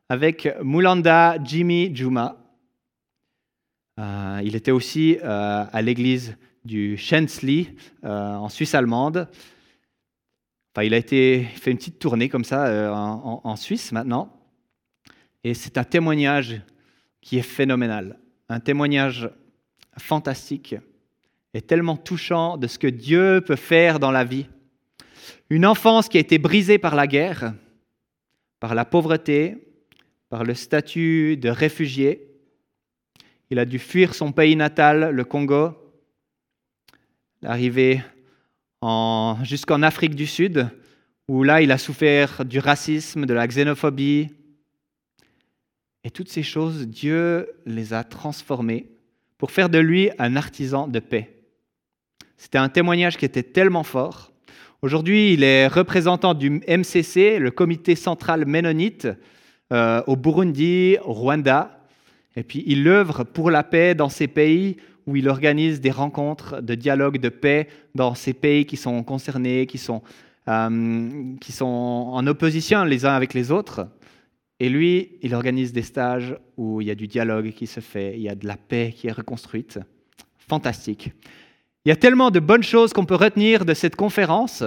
avec 0.10 0.48
Moulanda 0.62 1.38
Jimmy 1.44 1.96
Juma. 1.96 2.38
Euh, 4.00 4.42
il 4.44 4.56
était 4.56 4.72
aussi 4.72 5.18
euh, 5.24 5.66
à 5.72 5.82
l'église 5.82 6.38
du 6.64 6.98
Schensley 6.98 7.76
euh, 8.04 8.36
en 8.36 8.50
Suisse 8.50 8.76
allemande. 8.76 9.28
Enfin, 10.74 10.86
il 10.86 10.94
a 10.94 11.02
fait 11.02 11.72
une 11.72 11.78
petite 11.78 12.00
tournée 12.00 12.30
comme 12.30 12.46
ça 12.46 12.94
en 12.94 13.56
Suisse 13.58 13.92
maintenant. 13.92 14.34
Et 15.44 15.54
c'est 15.54 15.78
un 15.78 15.84
témoignage 15.84 16.62
qui 17.20 17.38
est 17.38 17.44
phénoménal, 17.44 18.18
un 18.48 18.60
témoignage 18.60 19.30
fantastique 19.98 20.76
et 21.54 21.62
tellement 21.62 21.98
touchant 21.98 22.58
de 22.58 22.68
ce 22.68 22.80
que 22.80 22.88
Dieu 22.88 23.44
peut 23.46 23.56
faire 23.56 24.00
dans 24.00 24.12
la 24.12 24.24
vie. 24.24 24.48
Une 25.50 25.66
enfance 25.66 26.08
qui 26.08 26.18
a 26.18 26.22
été 26.22 26.38
brisée 26.38 26.78
par 26.78 26.96
la 26.96 27.08
guerre, 27.08 27.54
par 28.60 28.76
la 28.76 28.86
pauvreté, 28.86 29.58
par 30.30 30.44
le 30.44 30.54
statut 30.54 31.36
de 31.36 31.50
réfugié. 31.50 32.30
Il 33.50 33.60
a 33.60 33.66
dû 33.66 33.80
fuir 33.80 34.16
son 34.16 34.32
pays 34.32 34.56
natal, 34.56 35.10
le 35.10 35.26
Congo, 35.26 35.81
arriver 37.44 38.02
jusqu'en 39.44 39.82
Afrique 39.84 40.16
du 40.16 40.28
Sud, 40.28 40.70
où 41.28 41.44
là 41.44 41.62
il 41.62 41.72
a 41.72 41.78
souffert 41.78 42.46
du 42.46 42.60
racisme, 42.60 43.26
de 43.26 43.34
la 43.34 43.48
xénophobie, 43.48 44.30
et 46.04 46.10
toutes 46.10 46.30
ces 46.30 46.44
choses, 46.44 46.88
Dieu 46.88 47.48
les 47.66 47.94
a 47.94 48.04
transformées 48.04 48.88
pour 49.38 49.52
faire 49.52 49.70
de 49.70 49.78
lui 49.78 50.10
un 50.18 50.36
artisan 50.36 50.88
de 50.88 51.00
paix. 51.00 51.42
C'était 52.38 52.58
un 52.58 52.70
témoignage 52.70 53.18
qui 53.18 53.26
était 53.26 53.44
tellement 53.44 53.84
fort. 53.84 54.32
Aujourd'hui, 54.82 55.34
il 55.34 55.44
est 55.44 55.68
représentant 55.68 56.34
du 56.34 56.50
MCC, 56.68 57.38
le 57.38 57.52
comité 57.52 57.96
central 57.96 58.48
ménonite, 58.48 59.08
euh, 59.72 60.02
au 60.08 60.16
Burundi, 60.16 60.98
au 61.04 61.14
Rwanda. 61.14 61.86
Et 62.36 62.44
puis, 62.44 62.64
il 62.66 62.88
œuvre 62.88 63.24
pour 63.24 63.52
la 63.52 63.64
paix 63.64 63.94
dans 63.94 64.10
ces 64.10 64.28
pays 64.28 64.78
où 65.12 65.18
il 65.18 65.28
organise 65.28 65.82
des 65.82 65.92
rencontres 65.92 66.62
de 66.62 66.74
dialogue 66.74 67.18
de 67.18 67.28
paix 67.28 67.68
dans 67.96 68.16
ces 68.16 68.34
pays 68.34 68.66
qui 68.66 68.78
sont 68.78 69.04
concernés, 69.04 69.66
qui 69.66 69.78
sont, 69.78 70.02
euh, 70.48 71.36
qui 71.42 71.52
sont 71.52 71.66
en 71.66 72.26
opposition 72.28 72.86
les 72.86 73.06
uns 73.06 73.14
avec 73.14 73.34
les 73.34 73.52
autres. 73.52 73.88
Et 74.62 74.70
lui, 74.70 75.18
il 75.22 75.36
organise 75.36 75.74
des 75.74 75.82
stages 75.82 76.38
où 76.56 76.80
il 76.80 76.88
y 76.88 76.92
a 76.92 76.96
du 76.96 77.08
dialogue 77.08 77.52
qui 77.52 77.68
se 77.68 77.82
fait, 77.82 78.14
il 78.16 78.22
y 78.22 78.30
a 78.30 78.36
de 78.36 78.48
la 78.48 78.56
paix 78.56 78.94
qui 78.96 79.08
est 79.08 79.12
reconstruite. 79.12 79.80
Fantastique. 80.48 81.12
Il 81.84 81.90
y 81.90 81.92
a 81.92 81.98
tellement 81.98 82.32
de 82.32 82.40
bonnes 82.40 82.64
choses 82.64 82.94
qu'on 82.94 83.06
peut 83.06 83.16
retenir 83.16 83.66
de 83.66 83.74
cette 83.74 83.98
conférence, 83.98 84.64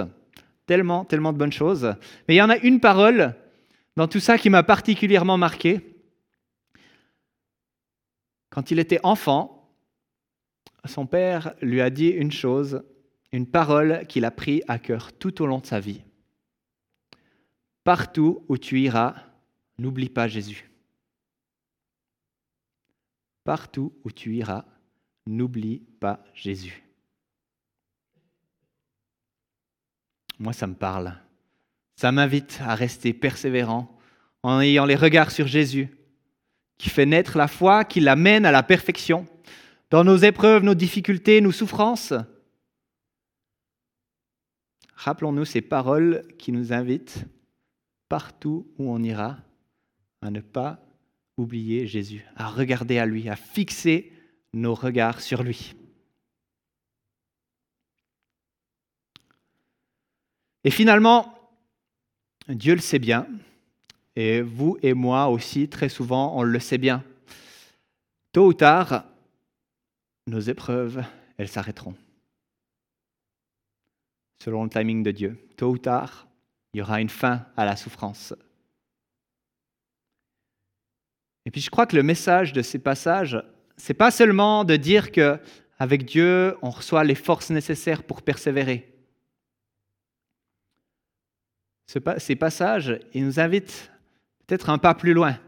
tellement, 0.67 1.05
tellement 1.05 1.33
de 1.33 1.39
bonnes 1.39 1.53
choses. 1.53 1.95
Mais 2.27 2.35
il 2.35 2.37
y 2.37 2.41
en 2.41 2.51
a 2.51 2.57
une 2.57 2.79
parole 2.79 3.33
dans 3.95 4.07
tout 4.07 4.19
ça 4.19 4.37
qui 4.37 4.51
m'a 4.51 4.61
particulièrement 4.61 5.37
marqué. 5.37 5.81
Quand 8.51 8.69
il 8.69 8.77
était 8.77 8.99
enfant, 9.01 9.54
son 10.87 11.05
père 11.05 11.53
lui 11.61 11.81
a 11.81 11.89
dit 11.89 12.09
une 12.09 12.31
chose, 12.31 12.83
une 13.31 13.47
parole 13.47 14.05
qu'il 14.07 14.25
a 14.25 14.31
pris 14.31 14.61
à 14.67 14.79
cœur 14.79 15.13
tout 15.13 15.41
au 15.41 15.45
long 15.45 15.59
de 15.59 15.65
sa 15.65 15.79
vie. 15.79 16.01
Partout 17.83 18.43
où 18.47 18.57
tu 18.57 18.79
iras, 18.81 19.15
n'oublie 19.77 20.09
pas 20.09 20.27
Jésus. 20.27 20.69
Partout 23.43 23.93
où 24.03 24.11
tu 24.11 24.35
iras, 24.35 24.65
n'oublie 25.27 25.83
pas 25.99 26.23
Jésus. 26.33 26.83
Moi, 30.39 30.53
ça 30.53 30.67
me 30.67 30.73
parle. 30.73 31.15
Ça 31.95 32.11
m'invite 32.11 32.59
à 32.61 32.75
rester 32.75 33.13
persévérant 33.13 33.97
en 34.43 34.59
ayant 34.59 34.85
les 34.85 34.95
regards 34.95 35.31
sur 35.31 35.47
Jésus, 35.47 35.89
qui 36.77 36.89
fait 36.89 37.05
naître 37.05 37.37
la 37.37 37.47
foi, 37.47 37.85
qui 37.85 37.99
l'amène 37.99 38.45
à 38.45 38.51
la 38.51 38.63
perfection, 38.63 39.25
dans 39.89 40.03
nos 40.03 40.17
épreuves, 40.17 40.63
nos 40.63 40.73
difficultés, 40.73 41.41
nos 41.41 41.51
souffrances, 41.51 42.13
rappelons-nous 44.95 45.45
ces 45.45 45.61
paroles 45.61 46.25
qui 46.39 46.51
nous 46.51 46.73
invitent 46.73 47.25
partout 48.09 48.67
où 48.77 48.91
on 48.91 49.03
ira 49.03 49.37
à 50.21 50.31
ne 50.31 50.41
pas 50.41 50.79
oublier 51.37 51.85
Jésus, 51.85 52.25
à 52.35 52.49
regarder 52.49 52.97
à 52.97 53.05
lui, 53.05 53.29
à 53.29 53.35
fixer 53.35 54.11
nos 54.53 54.73
regards 54.73 55.21
sur 55.21 55.43
lui. 55.43 55.75
Et 60.63 60.71
finalement, 60.71 61.37
Dieu 62.47 62.73
le 62.73 62.81
sait 62.81 62.99
bien, 62.99 63.27
et 64.15 64.41
vous 64.41 64.77
et 64.81 64.93
moi 64.93 65.27
aussi, 65.27 65.69
très 65.69 65.89
souvent, 65.89 66.35
on 66.37 66.41
le 66.41 66.59
sait 66.59 66.79
bien. 66.79 67.03
Tôt 68.31 68.47
ou 68.47 68.53
tard, 68.53 69.05
nos 70.27 70.39
épreuves, 70.39 71.03
elles 71.37 71.47
s'arrêteront. 71.47 71.95
Selon 74.43 74.63
le 74.63 74.69
timing 74.69 75.03
de 75.03 75.11
Dieu. 75.11 75.47
Tôt 75.57 75.71
ou 75.71 75.77
tard, 75.77 76.27
il 76.73 76.79
y 76.79 76.81
aura 76.81 76.99
une 76.99 77.09
fin 77.09 77.45
à 77.55 77.65
la 77.65 77.75
souffrance. 77.75 78.33
Et 81.45 81.51
puis 81.51 81.61
je 81.61 81.69
crois 81.69 81.85
que 81.85 81.95
le 81.95 82.03
message 82.03 82.53
de 82.53 82.61
ces 82.61 82.79
passages, 82.79 83.41
c'est 83.77 83.93
pas 83.93 84.11
seulement 84.11 84.63
de 84.63 84.75
dire 84.75 85.11
que 85.11 85.39
avec 85.77 86.05
Dieu, 86.05 86.57
on 86.61 86.69
reçoit 86.69 87.03
les 87.03 87.15
forces 87.15 87.49
nécessaires 87.49 88.03
pour 88.03 88.21
persévérer. 88.21 88.91
Ces 92.17 92.35
passages, 92.35 92.99
ils 93.13 93.25
nous 93.25 93.39
invitent 93.39 93.91
peut-être 94.47 94.69
un 94.69 94.77
pas 94.77 94.95
plus 94.95 95.13
loin. 95.13 95.39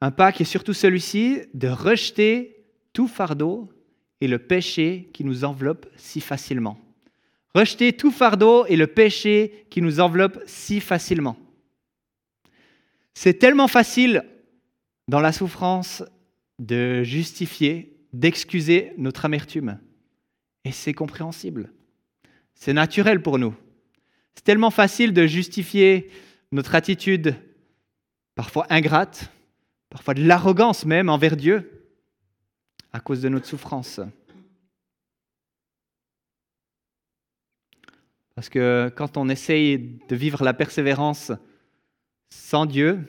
Un 0.00 0.10
pas 0.10 0.30
qui 0.30 0.42
est 0.42 0.46
surtout 0.46 0.74
celui-ci 0.74 1.42
de 1.54 1.68
rejeter 1.68 2.55
tout 2.96 3.08
fardeau 3.08 3.70
et 4.22 4.26
le 4.26 4.38
péché 4.38 5.10
qui 5.12 5.22
nous 5.22 5.44
enveloppe 5.44 5.86
si 5.96 6.22
facilement. 6.22 6.78
Rejeter 7.54 7.92
tout 7.92 8.10
fardeau 8.10 8.64
et 8.64 8.76
le 8.76 8.86
péché 8.86 9.66
qui 9.68 9.82
nous 9.82 10.00
enveloppe 10.00 10.42
si 10.46 10.80
facilement. 10.80 11.36
C'est 13.12 13.38
tellement 13.38 13.68
facile 13.68 14.24
dans 15.08 15.20
la 15.20 15.32
souffrance 15.32 16.04
de 16.58 17.02
justifier, 17.02 17.98
d'excuser 18.14 18.94
notre 18.96 19.26
amertume. 19.26 19.78
Et 20.64 20.72
c'est 20.72 20.94
compréhensible. 20.94 21.74
C'est 22.54 22.72
naturel 22.72 23.20
pour 23.20 23.38
nous. 23.38 23.54
C'est 24.34 24.44
tellement 24.44 24.70
facile 24.70 25.12
de 25.12 25.26
justifier 25.26 26.08
notre 26.50 26.74
attitude, 26.74 27.34
parfois 28.34 28.66
ingrate, 28.70 29.30
parfois 29.90 30.14
de 30.14 30.26
l'arrogance 30.26 30.86
même 30.86 31.10
envers 31.10 31.36
Dieu, 31.36 31.75
à 32.96 33.00
cause 33.00 33.20
de 33.20 33.28
notre 33.28 33.44
souffrance. 33.44 34.00
Parce 38.34 38.48
que 38.48 38.90
quand 38.96 39.18
on 39.18 39.28
essaye 39.28 40.00
de 40.08 40.16
vivre 40.16 40.42
la 40.42 40.54
persévérance 40.54 41.30
sans 42.30 42.64
Dieu, 42.64 43.04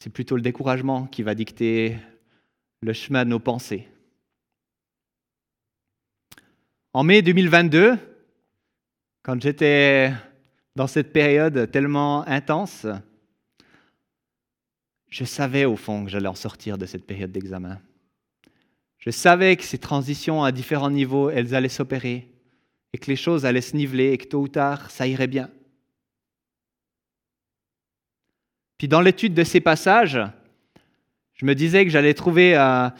c'est 0.00 0.10
plutôt 0.10 0.34
le 0.34 0.42
découragement 0.42 1.06
qui 1.06 1.22
va 1.22 1.36
dicter 1.36 1.96
le 2.82 2.92
chemin 2.92 3.24
de 3.24 3.30
nos 3.30 3.38
pensées. 3.38 3.86
En 6.92 7.04
mai 7.04 7.22
2022, 7.22 7.98
quand 9.22 9.40
j'étais 9.40 10.12
dans 10.74 10.88
cette 10.88 11.12
période 11.12 11.70
tellement 11.70 12.26
intense, 12.26 12.84
je 15.08 15.24
savais 15.24 15.66
au 15.66 15.76
fond 15.76 16.04
que 16.04 16.10
j'allais 16.10 16.26
en 16.26 16.34
sortir 16.34 16.78
de 16.78 16.86
cette 16.86 17.06
période 17.06 17.30
d'examen. 17.30 17.80
Je 19.00 19.10
savais 19.10 19.56
que 19.56 19.64
ces 19.64 19.78
transitions 19.78 20.44
à 20.44 20.52
différents 20.52 20.90
niveaux, 20.90 21.30
elles 21.30 21.54
allaient 21.54 21.68
s'opérer 21.68 22.28
et 22.92 22.98
que 22.98 23.06
les 23.06 23.16
choses 23.16 23.46
allaient 23.46 23.60
se 23.60 23.76
niveler 23.76 24.12
et 24.12 24.18
que 24.18 24.26
tôt 24.26 24.40
ou 24.40 24.48
tard, 24.48 24.90
ça 24.90 25.06
irait 25.06 25.26
bien. 25.26 25.48
Puis 28.76 28.88
dans 28.88 29.00
l'étude 29.00 29.34
de 29.34 29.44
ces 29.44 29.60
passages, 29.60 30.20
je 31.34 31.46
me 31.46 31.54
disais 31.54 31.84
que 31.84 31.90
j'allais 31.90 32.14
trouver 32.14 32.54
un, 32.56 32.92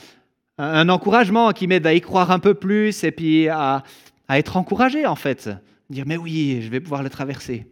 encouragement 0.58 1.52
qui 1.52 1.66
m'aide 1.66 1.86
à 1.86 1.94
y 1.94 2.00
croire 2.00 2.30
un 2.30 2.38
peu 2.38 2.54
plus 2.54 3.04
et 3.04 3.12
puis 3.12 3.48
à, 3.48 3.82
à 4.28 4.38
être 4.38 4.56
encouragé 4.56 5.06
en 5.06 5.16
fait 5.16 5.48
dire 5.88 6.04
mais 6.06 6.16
oui, 6.16 6.60
je 6.62 6.68
vais 6.68 6.80
pouvoir 6.80 7.02
le 7.02 7.10
traverser. 7.10 7.66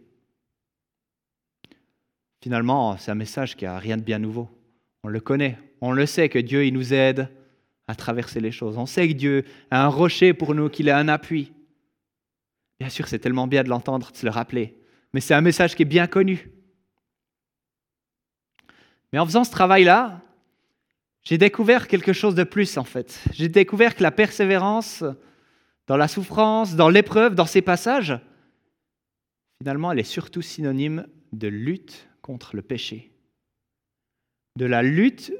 Finalement, 2.41 2.97
c'est 2.97 3.11
un 3.11 3.15
message 3.15 3.55
qui 3.55 3.65
a 3.65 3.77
rien 3.77 3.97
de 3.97 4.01
bien 4.01 4.19
nouveau. 4.19 4.49
On 5.03 5.07
le 5.07 5.19
connaît, 5.19 5.57
on 5.81 5.91
le 5.91 6.05
sait 6.05 6.29
que 6.29 6.39
Dieu 6.39 6.65
il 6.65 6.73
nous 6.73 6.93
aide 6.93 7.29
à 7.89 7.95
traverser 7.95 8.39
les 8.39 8.51
choses. 8.51 8.77
On 8.77 8.85
sait 8.85 9.07
que 9.07 9.13
Dieu 9.13 9.45
a 9.71 9.83
un 9.83 9.87
rocher 9.87 10.35
pour 10.35 10.53
nous, 10.53 10.69
qu'il 10.69 10.91
a 10.91 10.97
un 10.99 11.07
appui. 11.07 11.51
Bien 12.79 12.87
sûr, 12.87 13.07
c'est 13.07 13.17
tellement 13.17 13.47
bien 13.47 13.63
de 13.63 13.69
l'entendre, 13.69 14.11
de 14.11 14.15
se 14.15 14.27
le 14.27 14.31
rappeler, 14.31 14.77
mais 15.11 15.21
c'est 15.21 15.33
un 15.33 15.41
message 15.41 15.75
qui 15.75 15.81
est 15.81 15.85
bien 15.85 16.05
connu. 16.05 16.51
Mais 19.11 19.17
en 19.17 19.25
faisant 19.25 19.43
ce 19.43 19.49
travail-là, 19.49 20.21
j'ai 21.23 21.39
découvert 21.39 21.87
quelque 21.87 22.13
chose 22.13 22.35
de 22.35 22.43
plus 22.43 22.77
en 22.77 22.83
fait. 22.83 23.23
J'ai 23.33 23.49
découvert 23.49 23.95
que 23.95 24.03
la 24.03 24.11
persévérance, 24.11 25.03
dans 25.87 25.97
la 25.97 26.07
souffrance, 26.07 26.75
dans 26.75 26.89
l'épreuve, 26.89 27.33
dans 27.33 27.47
ces 27.47 27.63
passages, 27.63 28.19
finalement, 29.57 29.91
elle 29.91 29.99
est 29.99 30.03
surtout 30.03 30.43
synonyme 30.43 31.07
de 31.33 31.47
lutte 31.47 32.07
contre 32.21 32.55
le 32.55 32.61
péché. 32.61 33.11
De 34.57 34.65
la 34.65 34.83
lutte 34.83 35.33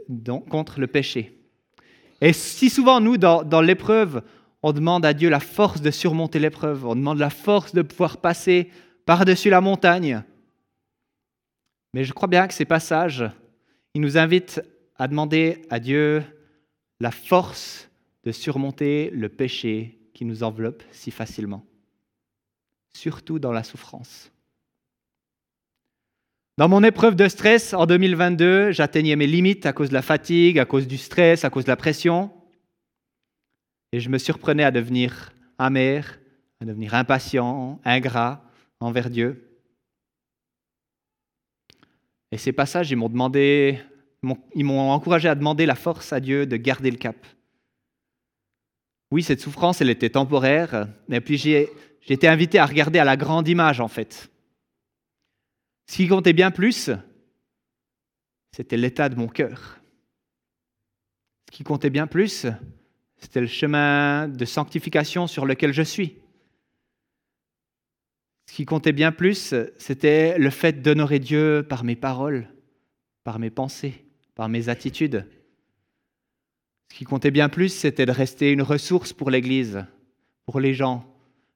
contre 0.49 0.79
le 0.79 0.87
péché. 0.87 1.38
Et 2.21 2.33
si 2.33 2.69
souvent, 2.69 2.99
nous, 2.99 3.17
dans, 3.17 3.61
l'épreuve, 3.61 4.23
on 4.61 4.73
demande 4.73 5.05
à 5.05 5.13
Dieu 5.13 5.29
la 5.29 5.39
force 5.39 5.81
de 5.81 5.91
surmonter 5.91 6.39
l'épreuve, 6.39 6.85
on 6.85 6.95
demande 6.95 7.19
la 7.19 7.29
force 7.29 7.73
de 7.73 7.81
pouvoir 7.81 8.17
passer 8.17 8.69
par-dessus 9.05 9.49
la 9.49 9.61
montagne. 9.61 10.23
Mais 11.93 12.03
je 12.03 12.13
crois 12.13 12.27
bien 12.27 12.47
que 12.47 12.53
ces 12.53 12.65
passages, 12.65 13.23
ils 13.93 14.01
nous 14.01 14.17
invitent 14.17 14.61
à 14.97 15.07
demander 15.07 15.61
à 15.69 15.79
Dieu 15.79 16.23
la 16.99 17.11
force 17.11 17.89
de 18.23 18.31
surmonter 18.31 19.09
le 19.11 19.29
péché 19.29 19.99
qui 20.13 20.25
nous 20.25 20.43
enveloppe 20.43 20.83
si 20.91 21.11
facilement, 21.11 21.65
surtout 22.93 23.39
dans 23.39 23.53
la 23.53 23.63
souffrance. 23.63 24.31
Dans 26.59 26.67
mon 26.67 26.83
épreuve 26.83 27.15
de 27.15 27.29
stress 27.29 27.73
en 27.73 27.85
2022, 27.85 28.73
j'atteignais 28.73 29.15
mes 29.15 29.27
limites 29.27 29.65
à 29.65 29.71
cause 29.71 29.87
de 29.87 29.93
la 29.93 30.01
fatigue, 30.01 30.59
à 30.59 30.65
cause 30.65 30.89
du 30.89 30.97
stress, 30.97 31.45
à 31.45 31.49
cause 31.49 31.63
de 31.63 31.69
la 31.69 31.77
pression. 31.77 32.31
Et 33.93 34.01
je 34.01 34.09
me 34.09 34.17
surprenais 34.17 34.65
à 34.65 34.71
devenir 34.71 35.31
amer, 35.57 36.19
à 36.59 36.65
devenir 36.65 36.95
impatient, 36.95 37.79
ingrat 37.85 38.43
envers 38.81 39.09
Dieu. 39.09 39.57
Et 42.33 42.37
ces 42.37 42.51
passages, 42.51 42.91
ils 42.91 42.97
m'ont 42.97 43.07
m'ont 44.21 44.91
encouragé 44.91 45.29
à 45.29 45.35
demander 45.35 45.65
la 45.65 45.75
force 45.75 46.11
à 46.11 46.19
Dieu 46.19 46.45
de 46.45 46.57
garder 46.57 46.91
le 46.91 46.97
cap, 46.97 47.25
oui, 49.11 49.23
cette 49.23 49.39
souffrance, 49.39 49.79
elle 49.79 49.89
était 49.89 50.09
temporaire, 50.09 50.89
et 51.09 51.21
puis 51.21 51.37
j'ai 51.37 51.69
été 52.09 52.27
invité 52.27 52.59
à 52.59 52.65
regarder 52.65 52.99
à 52.99 53.05
la 53.05 53.15
grande 53.15 53.47
image, 53.47 53.79
en 53.79 53.87
fait. 53.87 54.29
Ce 55.89 55.95
qui 55.95 56.07
comptait 56.07 56.33
bien 56.33 56.51
plus, 56.51 56.91
c'était 58.51 58.77
l'état 58.77 59.09
de 59.09 59.15
mon 59.15 59.27
cœur. 59.27 59.79
Ce 61.47 61.57
qui 61.57 61.63
comptait 61.63 61.89
bien 61.89 62.05
plus, 62.05 62.45
c'était 63.17 63.41
le 63.41 63.47
chemin 63.47 64.27
de 64.27 64.45
sanctification 64.45 65.25
sur 65.25 65.47
lequel 65.47 65.73
je 65.73 65.81
suis. 65.81 66.17
Ce 68.45 68.53
qui 68.53 68.65
comptait 68.65 68.91
bien 68.91 69.11
plus, 69.11 69.55
c'était 69.79 70.37
le 70.37 70.51
fait 70.51 70.83
d'honorer 70.83 71.17
Dieu 71.17 71.65
par 71.67 71.83
mes 71.83 71.95
paroles, 71.95 72.47
par 73.23 73.39
mes 73.39 73.49
pensées, 73.49 74.05
par 74.35 74.47
mes 74.47 74.69
attitudes. 74.69 75.27
Ce 76.91 76.97
qui 76.97 77.03
comptait 77.03 77.31
bien 77.31 77.49
plus, 77.49 77.69
c'était 77.69 78.05
de 78.05 78.11
rester 78.11 78.51
une 78.51 78.61
ressource 78.61 79.11
pour 79.11 79.31
l'Église, 79.31 79.83
pour 80.45 80.59
les 80.59 80.75
gens, 80.75 81.03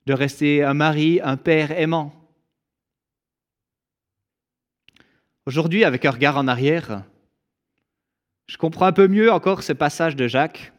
de 0.08 0.14
rester 0.14 0.64
un 0.64 0.74
mari, 0.74 1.20
un 1.24 1.38
père 1.38 1.72
aimant. 1.72 2.23
Aujourd'hui, 5.46 5.84
avec 5.84 6.06
un 6.06 6.12
regard 6.12 6.38
en 6.38 6.48
arrière, 6.48 7.04
je 8.48 8.56
comprends 8.56 8.86
un 8.86 8.94
peu 8.94 9.10
mieux 9.10 9.30
encore 9.30 9.62
ce 9.62 9.74
passage 9.74 10.16
de 10.16 10.26
Jacques 10.26 10.72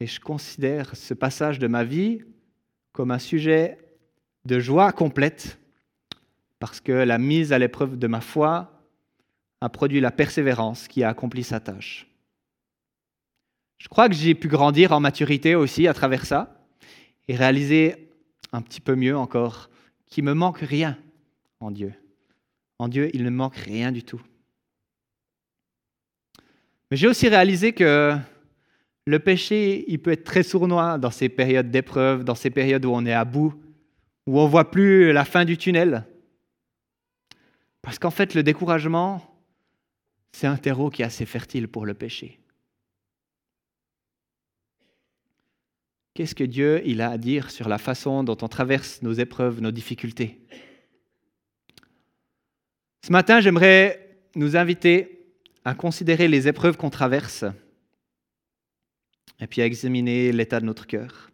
et 0.00 0.08
je 0.08 0.18
considère 0.18 0.96
ce 0.96 1.14
passage 1.14 1.60
de 1.60 1.68
ma 1.68 1.84
vie 1.84 2.24
comme 2.92 3.12
un 3.12 3.20
sujet 3.20 3.78
de 4.46 4.58
joie 4.58 4.90
complète 4.90 5.60
parce 6.58 6.80
que 6.80 6.90
la 6.90 7.18
mise 7.18 7.52
à 7.52 7.58
l'épreuve 7.60 7.96
de 7.96 8.06
ma 8.08 8.20
foi 8.20 8.82
a 9.60 9.68
produit 9.68 10.00
la 10.00 10.10
persévérance 10.10 10.88
qui 10.88 11.04
a 11.04 11.08
accompli 11.08 11.44
sa 11.44 11.60
tâche. 11.60 12.08
Je 13.78 13.86
crois 13.86 14.08
que 14.08 14.16
j'ai 14.16 14.34
pu 14.34 14.48
grandir 14.48 14.90
en 14.90 14.98
maturité 14.98 15.54
aussi 15.54 15.86
à 15.86 15.94
travers 15.94 16.26
ça 16.26 16.66
et 17.28 17.36
réaliser 17.36 18.10
un 18.50 18.60
petit 18.60 18.80
peu 18.80 18.96
mieux 18.96 19.16
encore 19.16 19.70
qu'il 20.06 20.24
me 20.24 20.34
manque 20.34 20.58
rien 20.58 20.98
en 21.60 21.70
Dieu. 21.70 21.94
En 22.78 22.88
Dieu, 22.88 23.10
il 23.14 23.24
ne 23.24 23.30
manque 23.30 23.56
rien 23.56 23.92
du 23.92 24.02
tout. 24.02 24.20
Mais 26.90 26.96
j'ai 26.96 27.08
aussi 27.08 27.28
réalisé 27.28 27.72
que 27.72 28.16
le 29.06 29.18
péché, 29.18 29.84
il 29.88 30.00
peut 30.00 30.12
être 30.12 30.24
très 30.24 30.42
sournois 30.42 30.98
dans 30.98 31.10
ces 31.10 31.28
périodes 31.28 31.70
d'épreuve, 31.70 32.24
dans 32.24 32.34
ces 32.34 32.50
périodes 32.50 32.84
où 32.84 32.90
on 32.90 33.06
est 33.06 33.12
à 33.12 33.24
bout, 33.24 33.54
où 34.26 34.40
on 34.40 34.46
voit 34.46 34.70
plus 34.70 35.12
la 35.12 35.24
fin 35.24 35.44
du 35.44 35.56
tunnel. 35.56 36.04
Parce 37.82 37.98
qu'en 37.98 38.10
fait, 38.10 38.34
le 38.34 38.42
découragement, 38.42 39.22
c'est 40.32 40.48
un 40.48 40.56
terreau 40.56 40.90
qui 40.90 41.02
est 41.02 41.04
assez 41.06 41.24
fertile 41.24 41.68
pour 41.68 41.86
le 41.86 41.94
péché. 41.94 42.40
Qu'est-ce 46.14 46.34
que 46.34 46.44
Dieu 46.44 46.82
il 46.84 47.00
a 47.00 47.10
à 47.10 47.18
dire 47.18 47.50
sur 47.50 47.68
la 47.68 47.78
façon 47.78 48.24
dont 48.24 48.38
on 48.42 48.48
traverse 48.48 49.02
nos 49.02 49.12
épreuves, 49.12 49.60
nos 49.60 49.70
difficultés? 49.70 50.40
Ce 53.06 53.12
matin, 53.12 53.38
j'aimerais 53.38 54.18
nous 54.34 54.56
inviter 54.56 55.28
à 55.64 55.76
considérer 55.76 56.26
les 56.26 56.48
épreuves 56.48 56.76
qu'on 56.76 56.90
traverse 56.90 57.44
et 59.38 59.46
puis 59.46 59.62
à 59.62 59.64
examiner 59.64 60.32
l'état 60.32 60.58
de 60.58 60.64
notre 60.64 60.88
cœur. 60.88 61.30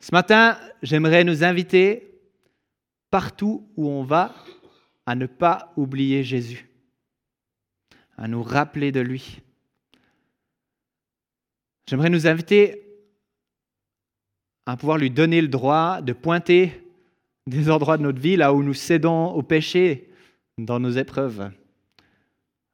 Ce 0.00 0.10
matin, 0.10 0.58
j'aimerais 0.82 1.22
nous 1.22 1.44
inviter 1.44 2.18
partout 3.08 3.70
où 3.76 3.88
on 3.88 4.02
va 4.02 4.34
à 5.06 5.14
ne 5.14 5.26
pas 5.26 5.72
oublier 5.76 6.24
Jésus, 6.24 6.68
à 8.16 8.26
nous 8.26 8.42
rappeler 8.42 8.90
de 8.90 8.98
lui, 8.98 9.42
J'aimerais 11.88 12.10
nous 12.10 12.26
inviter 12.26 12.82
à 14.66 14.76
pouvoir 14.76 14.98
lui 14.98 15.10
donner 15.10 15.40
le 15.40 15.46
droit 15.46 16.00
de 16.00 16.12
pointer 16.12 16.83
des 17.46 17.70
endroits 17.70 17.98
de 17.98 18.02
notre 18.02 18.20
vie 18.20 18.36
là 18.36 18.52
où 18.54 18.62
nous 18.62 18.74
cédons 18.74 19.26
au 19.28 19.42
péché 19.42 20.10
dans 20.58 20.80
nos 20.80 20.90
épreuves. 20.90 21.50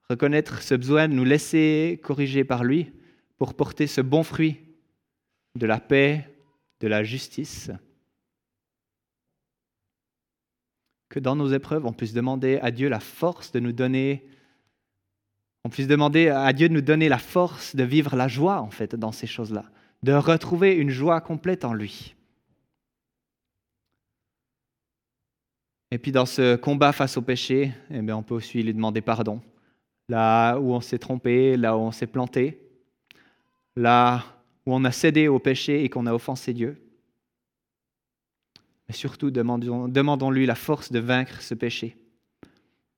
Reconnaître 0.09 0.63
ce 0.63 0.75
besoin 0.75 1.09
de 1.09 1.15
nous 1.15 1.25
laisser 1.25 2.01
corriger 2.03 2.45
par 2.45 2.65
lui 2.65 2.93
pour 3.39 3.55
porter 3.55 3.87
ce 3.87 4.01
bon 4.01 4.23
fruit 4.23 4.61
de 5.55 5.67
la 5.67 5.81
paix, 5.81 6.29
de 6.81 6.89
la 6.89 7.05
justice. 7.05 7.71
Que 11.09 11.19
dans 11.19 11.37
nos 11.37 11.49
épreuves, 11.49 11.87
on 11.87 11.93
puisse 11.93 12.13
demander 12.13 12.59
à 12.63 12.71
Dieu 12.71 12.89
la 12.89 13.01
force 13.01 13.53
de 13.53 13.61
nous 13.61 13.73
donner 13.73 14.25
on 15.65 15.69
puisse 15.69 15.87
demander 15.87 16.29
à 16.29 16.53
Dieu 16.53 16.69
de 16.69 16.75
nous 16.75 16.81
donner 16.81 17.09
la 17.09 17.19
force 17.19 17.77
de 17.77 17.85
vivre 17.85 18.17
la 18.17 18.29
joie, 18.29 18.63
en 18.63 18.71
fait, 18.71 18.97
dans 18.97 19.13
ces 19.13 19.27
choses-là, 19.27 19.65
de 20.03 20.13
retrouver 20.13 20.75
une 20.75 20.91
joie 20.91 21.21
complète 21.21 21.65
en 21.65 21.75
lui. 21.75 22.15
Et 25.91 25.99
puis 25.99 26.13
dans 26.13 26.27
ce 26.27 26.57
combat 26.57 26.93
face 26.93 27.17
au 27.17 27.23
péché, 27.23 27.73
eh 27.91 28.13
on 28.13 28.23
peut 28.23 28.35
aussi 28.35 28.63
lui 28.63 28.73
demander 28.73 29.01
pardon. 29.01 29.41
Là 30.09 30.59
où 30.59 30.73
on 30.73 30.81
s'est 30.81 30.99
trompé, 30.99 31.57
là 31.57 31.77
où 31.77 31.81
on 31.81 31.93
s'est 31.93 32.07
planté, 32.07 32.61
là 33.77 34.25
où 34.67 34.75
on 34.75 34.85
a 34.85 34.93
cédé 34.93 35.29
au 35.29 35.39
péché 35.39 35.85
et 35.85 35.89
qu'on 35.89 36.07
a 36.07 36.15
offensé 36.15 36.53
Dieu. 36.53 36.81
Mais 38.89 38.95
surtout, 38.95 39.31
demandons-lui 39.31 40.47
la 40.47 40.55
force 40.55 40.93
de 40.93 40.99
vaincre 40.99 41.43
ce 41.43 41.55
péché. 41.55 41.97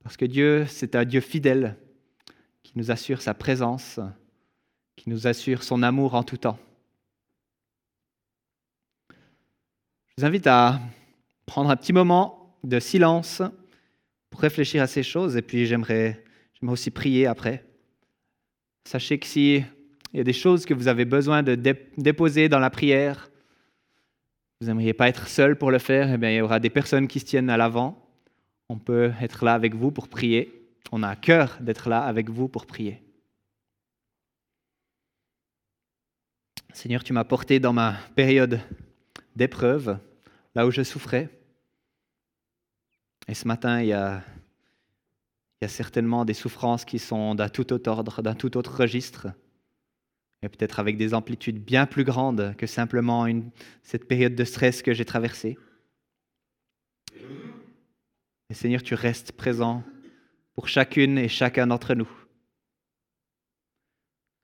Parce 0.03 0.17
que 0.17 0.25
Dieu, 0.25 0.65
c'est 0.67 0.95
un 0.95 1.05
Dieu 1.05 1.21
fidèle 1.21 1.77
qui 2.63 2.73
nous 2.75 2.91
assure 2.91 3.21
sa 3.21 3.33
présence, 3.33 3.99
qui 4.95 5.09
nous 5.09 5.27
assure 5.27 5.63
son 5.63 5.81
amour 5.83 6.15
en 6.15 6.23
tout 6.23 6.37
temps. 6.37 6.59
Je 9.09 10.21
vous 10.21 10.25
invite 10.25 10.47
à 10.47 10.79
prendre 11.45 11.69
un 11.69 11.75
petit 11.75 11.93
moment 11.93 12.42
de 12.63 12.79
silence 12.79 13.41
pour 14.29 14.41
réfléchir 14.41 14.81
à 14.81 14.87
ces 14.87 15.03
choses 15.03 15.37
et 15.37 15.41
puis 15.41 15.65
j'aimerais, 15.65 16.23
j'aimerais 16.53 16.73
aussi 16.73 16.91
prier 16.91 17.27
après. 17.27 17.65
Sachez 18.85 19.19
que 19.19 19.25
s'il 19.25 19.65
y 20.13 20.19
a 20.19 20.23
des 20.23 20.33
choses 20.33 20.65
que 20.65 20.73
vous 20.73 20.87
avez 20.87 21.05
besoin 21.05 21.43
de 21.43 21.55
déposer 21.97 22.49
dans 22.49 22.59
la 22.59 22.69
prière, 22.69 23.29
vous 24.59 24.67
n'aimeriez 24.67 24.93
pas 24.93 25.09
être 25.09 25.27
seul 25.27 25.57
pour 25.57 25.71
le 25.71 25.79
faire, 25.79 26.11
eh 26.11 26.17
bien, 26.17 26.31
il 26.31 26.37
y 26.37 26.41
aura 26.41 26.59
des 26.59 26.69
personnes 26.69 27.07
qui 27.07 27.19
se 27.19 27.25
tiennent 27.25 27.49
à 27.49 27.57
l'avant. 27.57 28.07
On 28.69 28.79
peut 28.79 29.11
être 29.21 29.43
là 29.43 29.53
avec 29.53 29.75
vous 29.75 29.91
pour 29.91 30.07
prier 30.07 30.63
on 30.95 31.01
a 31.01 31.09
à 31.09 31.15
cœur 31.15 31.57
d'être 31.59 31.89
là 31.89 32.03
avec 32.03 32.29
vous 32.29 32.47
pour 32.47 32.67
prier. 32.67 33.01
Seigneur, 36.71 37.03
tu 37.03 37.13
m'as 37.13 37.23
porté 37.23 37.59
dans 37.59 37.73
ma 37.73 37.97
période 38.15 38.59
d'épreuve, 39.35 39.97
là 40.53 40.67
où 40.67 40.71
je 40.71 40.83
souffrais. 40.83 41.29
Et 43.27 43.33
ce 43.33 43.47
matin, 43.47 43.81
il 43.81 43.87
y 43.87 43.93
a, 43.93 44.23
certainement 45.67 46.25
des 46.25 46.33
souffrances 46.33 46.83
qui 46.83 46.99
sont 46.99 47.35
d'un 47.35 47.47
tout 47.47 47.71
autre 47.71 47.89
ordre, 47.89 48.21
d'un 48.21 48.35
tout 48.35 48.57
autre 48.57 48.81
registre, 48.81 49.27
et 50.41 50.49
peut-être 50.49 50.79
avec 50.81 50.97
des 50.97 51.13
amplitudes 51.13 51.63
bien 51.63 51.85
plus 51.85 52.03
grandes 52.03 52.53
que 52.57 52.67
simplement 52.67 53.25
cette 53.81 54.05
période 54.05 54.35
de 54.35 54.43
stress 54.43 54.81
que 54.81 54.93
j'ai 54.93 55.05
traversée. 55.05 55.57
Et 58.49 58.53
Seigneur, 58.53 58.83
tu 58.83 58.93
restes 58.93 59.31
présent 59.31 59.83
pour 60.53 60.67
chacune 60.67 61.17
et 61.17 61.29
chacun 61.29 61.67
d'entre 61.67 61.93
nous. 61.93 62.09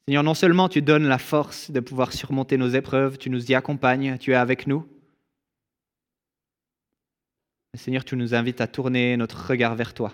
Seigneur, 0.08 0.24
non 0.24 0.34
seulement 0.34 0.70
tu 0.70 0.82
donnes 0.82 1.06
la 1.06 1.20
force 1.20 1.70
de 1.70 1.82
pouvoir 1.82 2.14
surmonter 2.14 2.56
nos 2.58 2.70
épreuves, 2.70 3.18
tu 3.18 3.30
nous 3.30 3.52
y 3.52 3.56
accompagnes, 3.56 4.18
tu 4.18 4.32
es 4.32 4.36
avec 4.36 4.68
nous. 4.68 4.88
Seigneur, 7.76 8.04
tu 8.04 8.16
nous 8.16 8.34
invites 8.34 8.62
à 8.62 8.68
tourner 8.68 9.16
notre 9.16 9.48
regard 9.48 9.76
vers 9.76 9.94
toi. 9.94 10.14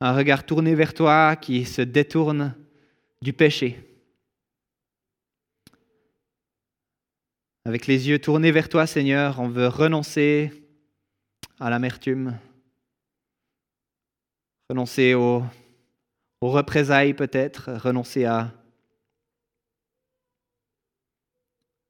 Un 0.00 0.14
regard 0.14 0.46
tourné 0.46 0.74
vers 0.74 0.94
toi 0.94 1.34
qui 1.34 1.64
se 1.64 1.82
détourne 1.82 2.54
du 3.20 3.32
péché. 3.32 3.84
Avec 7.64 7.86
les 7.86 8.08
yeux 8.08 8.20
tournés 8.20 8.52
vers 8.52 8.68
toi, 8.68 8.86
Seigneur, 8.86 9.40
on 9.40 9.48
veut 9.48 9.66
renoncer 9.66 10.52
à 11.58 11.68
l'amertume, 11.70 12.38
renoncer 14.70 15.14
aux, 15.14 15.42
représailles 16.40 17.14
peut-être, 17.14 17.72
renoncer 17.72 18.24
à, 18.24 18.54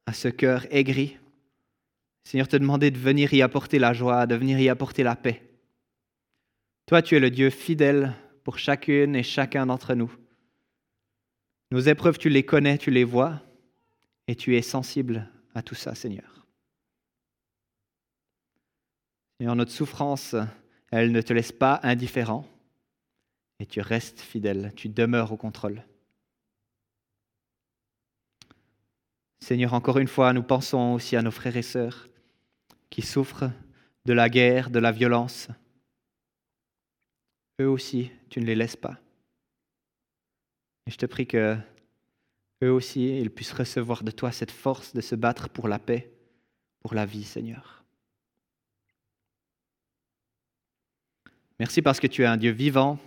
à 0.06 0.14
ce 0.14 0.28
cœur 0.28 0.66
aigri. 0.70 1.18
Seigneur, 2.28 2.46
te 2.46 2.58
demander 2.58 2.90
de 2.90 2.98
venir 2.98 3.32
y 3.32 3.40
apporter 3.40 3.78
la 3.78 3.94
joie, 3.94 4.26
de 4.26 4.34
venir 4.34 4.60
y 4.60 4.68
apporter 4.68 5.02
la 5.02 5.16
paix. 5.16 5.42
Toi, 6.84 7.00
tu 7.00 7.16
es 7.16 7.20
le 7.20 7.30
Dieu 7.30 7.48
fidèle 7.48 8.14
pour 8.44 8.58
chacune 8.58 9.16
et 9.16 9.22
chacun 9.22 9.64
d'entre 9.64 9.94
nous. 9.94 10.14
Nos 11.70 11.80
épreuves, 11.80 12.18
tu 12.18 12.28
les 12.28 12.44
connais, 12.44 12.76
tu 12.76 12.90
les 12.90 13.04
vois, 13.04 13.40
et 14.26 14.36
tu 14.36 14.58
es 14.58 14.60
sensible 14.60 15.26
à 15.54 15.62
tout 15.62 15.74
ça, 15.74 15.94
Seigneur. 15.94 16.46
Seigneur, 19.38 19.56
notre 19.56 19.72
souffrance, 19.72 20.36
elle 20.90 21.12
ne 21.12 21.22
te 21.22 21.32
laisse 21.32 21.52
pas 21.52 21.80
indifférent 21.82 22.46
et 23.58 23.64
tu 23.64 23.80
restes 23.80 24.20
fidèle, 24.20 24.74
tu 24.76 24.90
demeures 24.90 25.32
au 25.32 25.38
contrôle. 25.38 25.82
Seigneur, 29.40 29.72
encore 29.72 29.96
une 29.96 30.08
fois, 30.08 30.34
nous 30.34 30.42
pensons 30.42 30.92
aussi 30.92 31.16
à 31.16 31.22
nos 31.22 31.30
frères 31.30 31.56
et 31.56 31.62
sœurs 31.62 32.07
qui 32.90 33.02
souffrent 33.02 33.50
de 34.04 34.12
la 34.12 34.28
guerre, 34.28 34.70
de 34.70 34.78
la 34.78 34.92
violence. 34.92 35.48
Eux 37.60 37.68
aussi, 37.68 38.10
tu 38.30 38.40
ne 38.40 38.46
les 38.46 38.54
laisses 38.54 38.76
pas. 38.76 38.98
Et 40.86 40.90
je 40.90 40.96
te 40.96 41.06
prie 41.06 41.26
que 41.26 41.56
eux 42.62 42.72
aussi, 42.72 43.18
ils 43.20 43.30
puissent 43.30 43.52
recevoir 43.52 44.02
de 44.02 44.10
toi 44.10 44.32
cette 44.32 44.50
force 44.50 44.94
de 44.94 45.00
se 45.00 45.14
battre 45.14 45.48
pour 45.48 45.68
la 45.68 45.78
paix, 45.78 46.12
pour 46.80 46.94
la 46.94 47.04
vie, 47.04 47.24
Seigneur. 47.24 47.84
Merci 51.58 51.82
parce 51.82 52.00
que 52.00 52.06
tu 52.06 52.22
es 52.22 52.26
un 52.26 52.36
Dieu 52.36 52.52
vivant, 52.52 52.98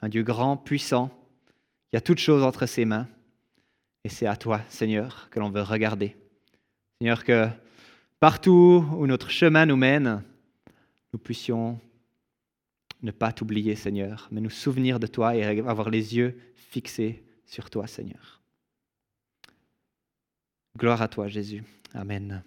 un 0.00 0.08
Dieu 0.08 0.22
grand, 0.22 0.56
puissant. 0.56 1.10
Il 1.92 1.96
y 1.96 1.98
a 1.98 2.00
toutes 2.00 2.18
choses 2.18 2.42
entre 2.42 2.66
ses 2.66 2.84
mains. 2.84 3.08
Et 4.04 4.08
c'est 4.08 4.26
à 4.26 4.36
toi, 4.36 4.62
Seigneur, 4.68 5.28
que 5.30 5.40
l'on 5.40 5.50
veut 5.50 5.62
regarder. 5.62 6.16
Seigneur, 7.00 7.24
que 7.24 7.48
partout 8.20 8.86
où 8.96 9.06
notre 9.06 9.30
chemin 9.30 9.66
nous 9.66 9.76
mène, 9.76 10.22
nous 11.12 11.18
puissions 11.18 11.80
ne 13.02 13.10
pas 13.10 13.32
t'oublier, 13.32 13.74
Seigneur, 13.74 14.28
mais 14.30 14.40
nous 14.40 14.50
souvenir 14.50 15.00
de 15.00 15.06
toi 15.06 15.34
et 15.34 15.42
avoir 15.60 15.90
les 15.90 16.16
yeux 16.16 16.38
fixés 16.54 17.24
sur 17.46 17.70
toi, 17.70 17.86
Seigneur. 17.86 18.42
Gloire 20.78 21.02
à 21.02 21.08
toi, 21.08 21.26
Jésus. 21.26 21.64
Amen. 21.94 22.44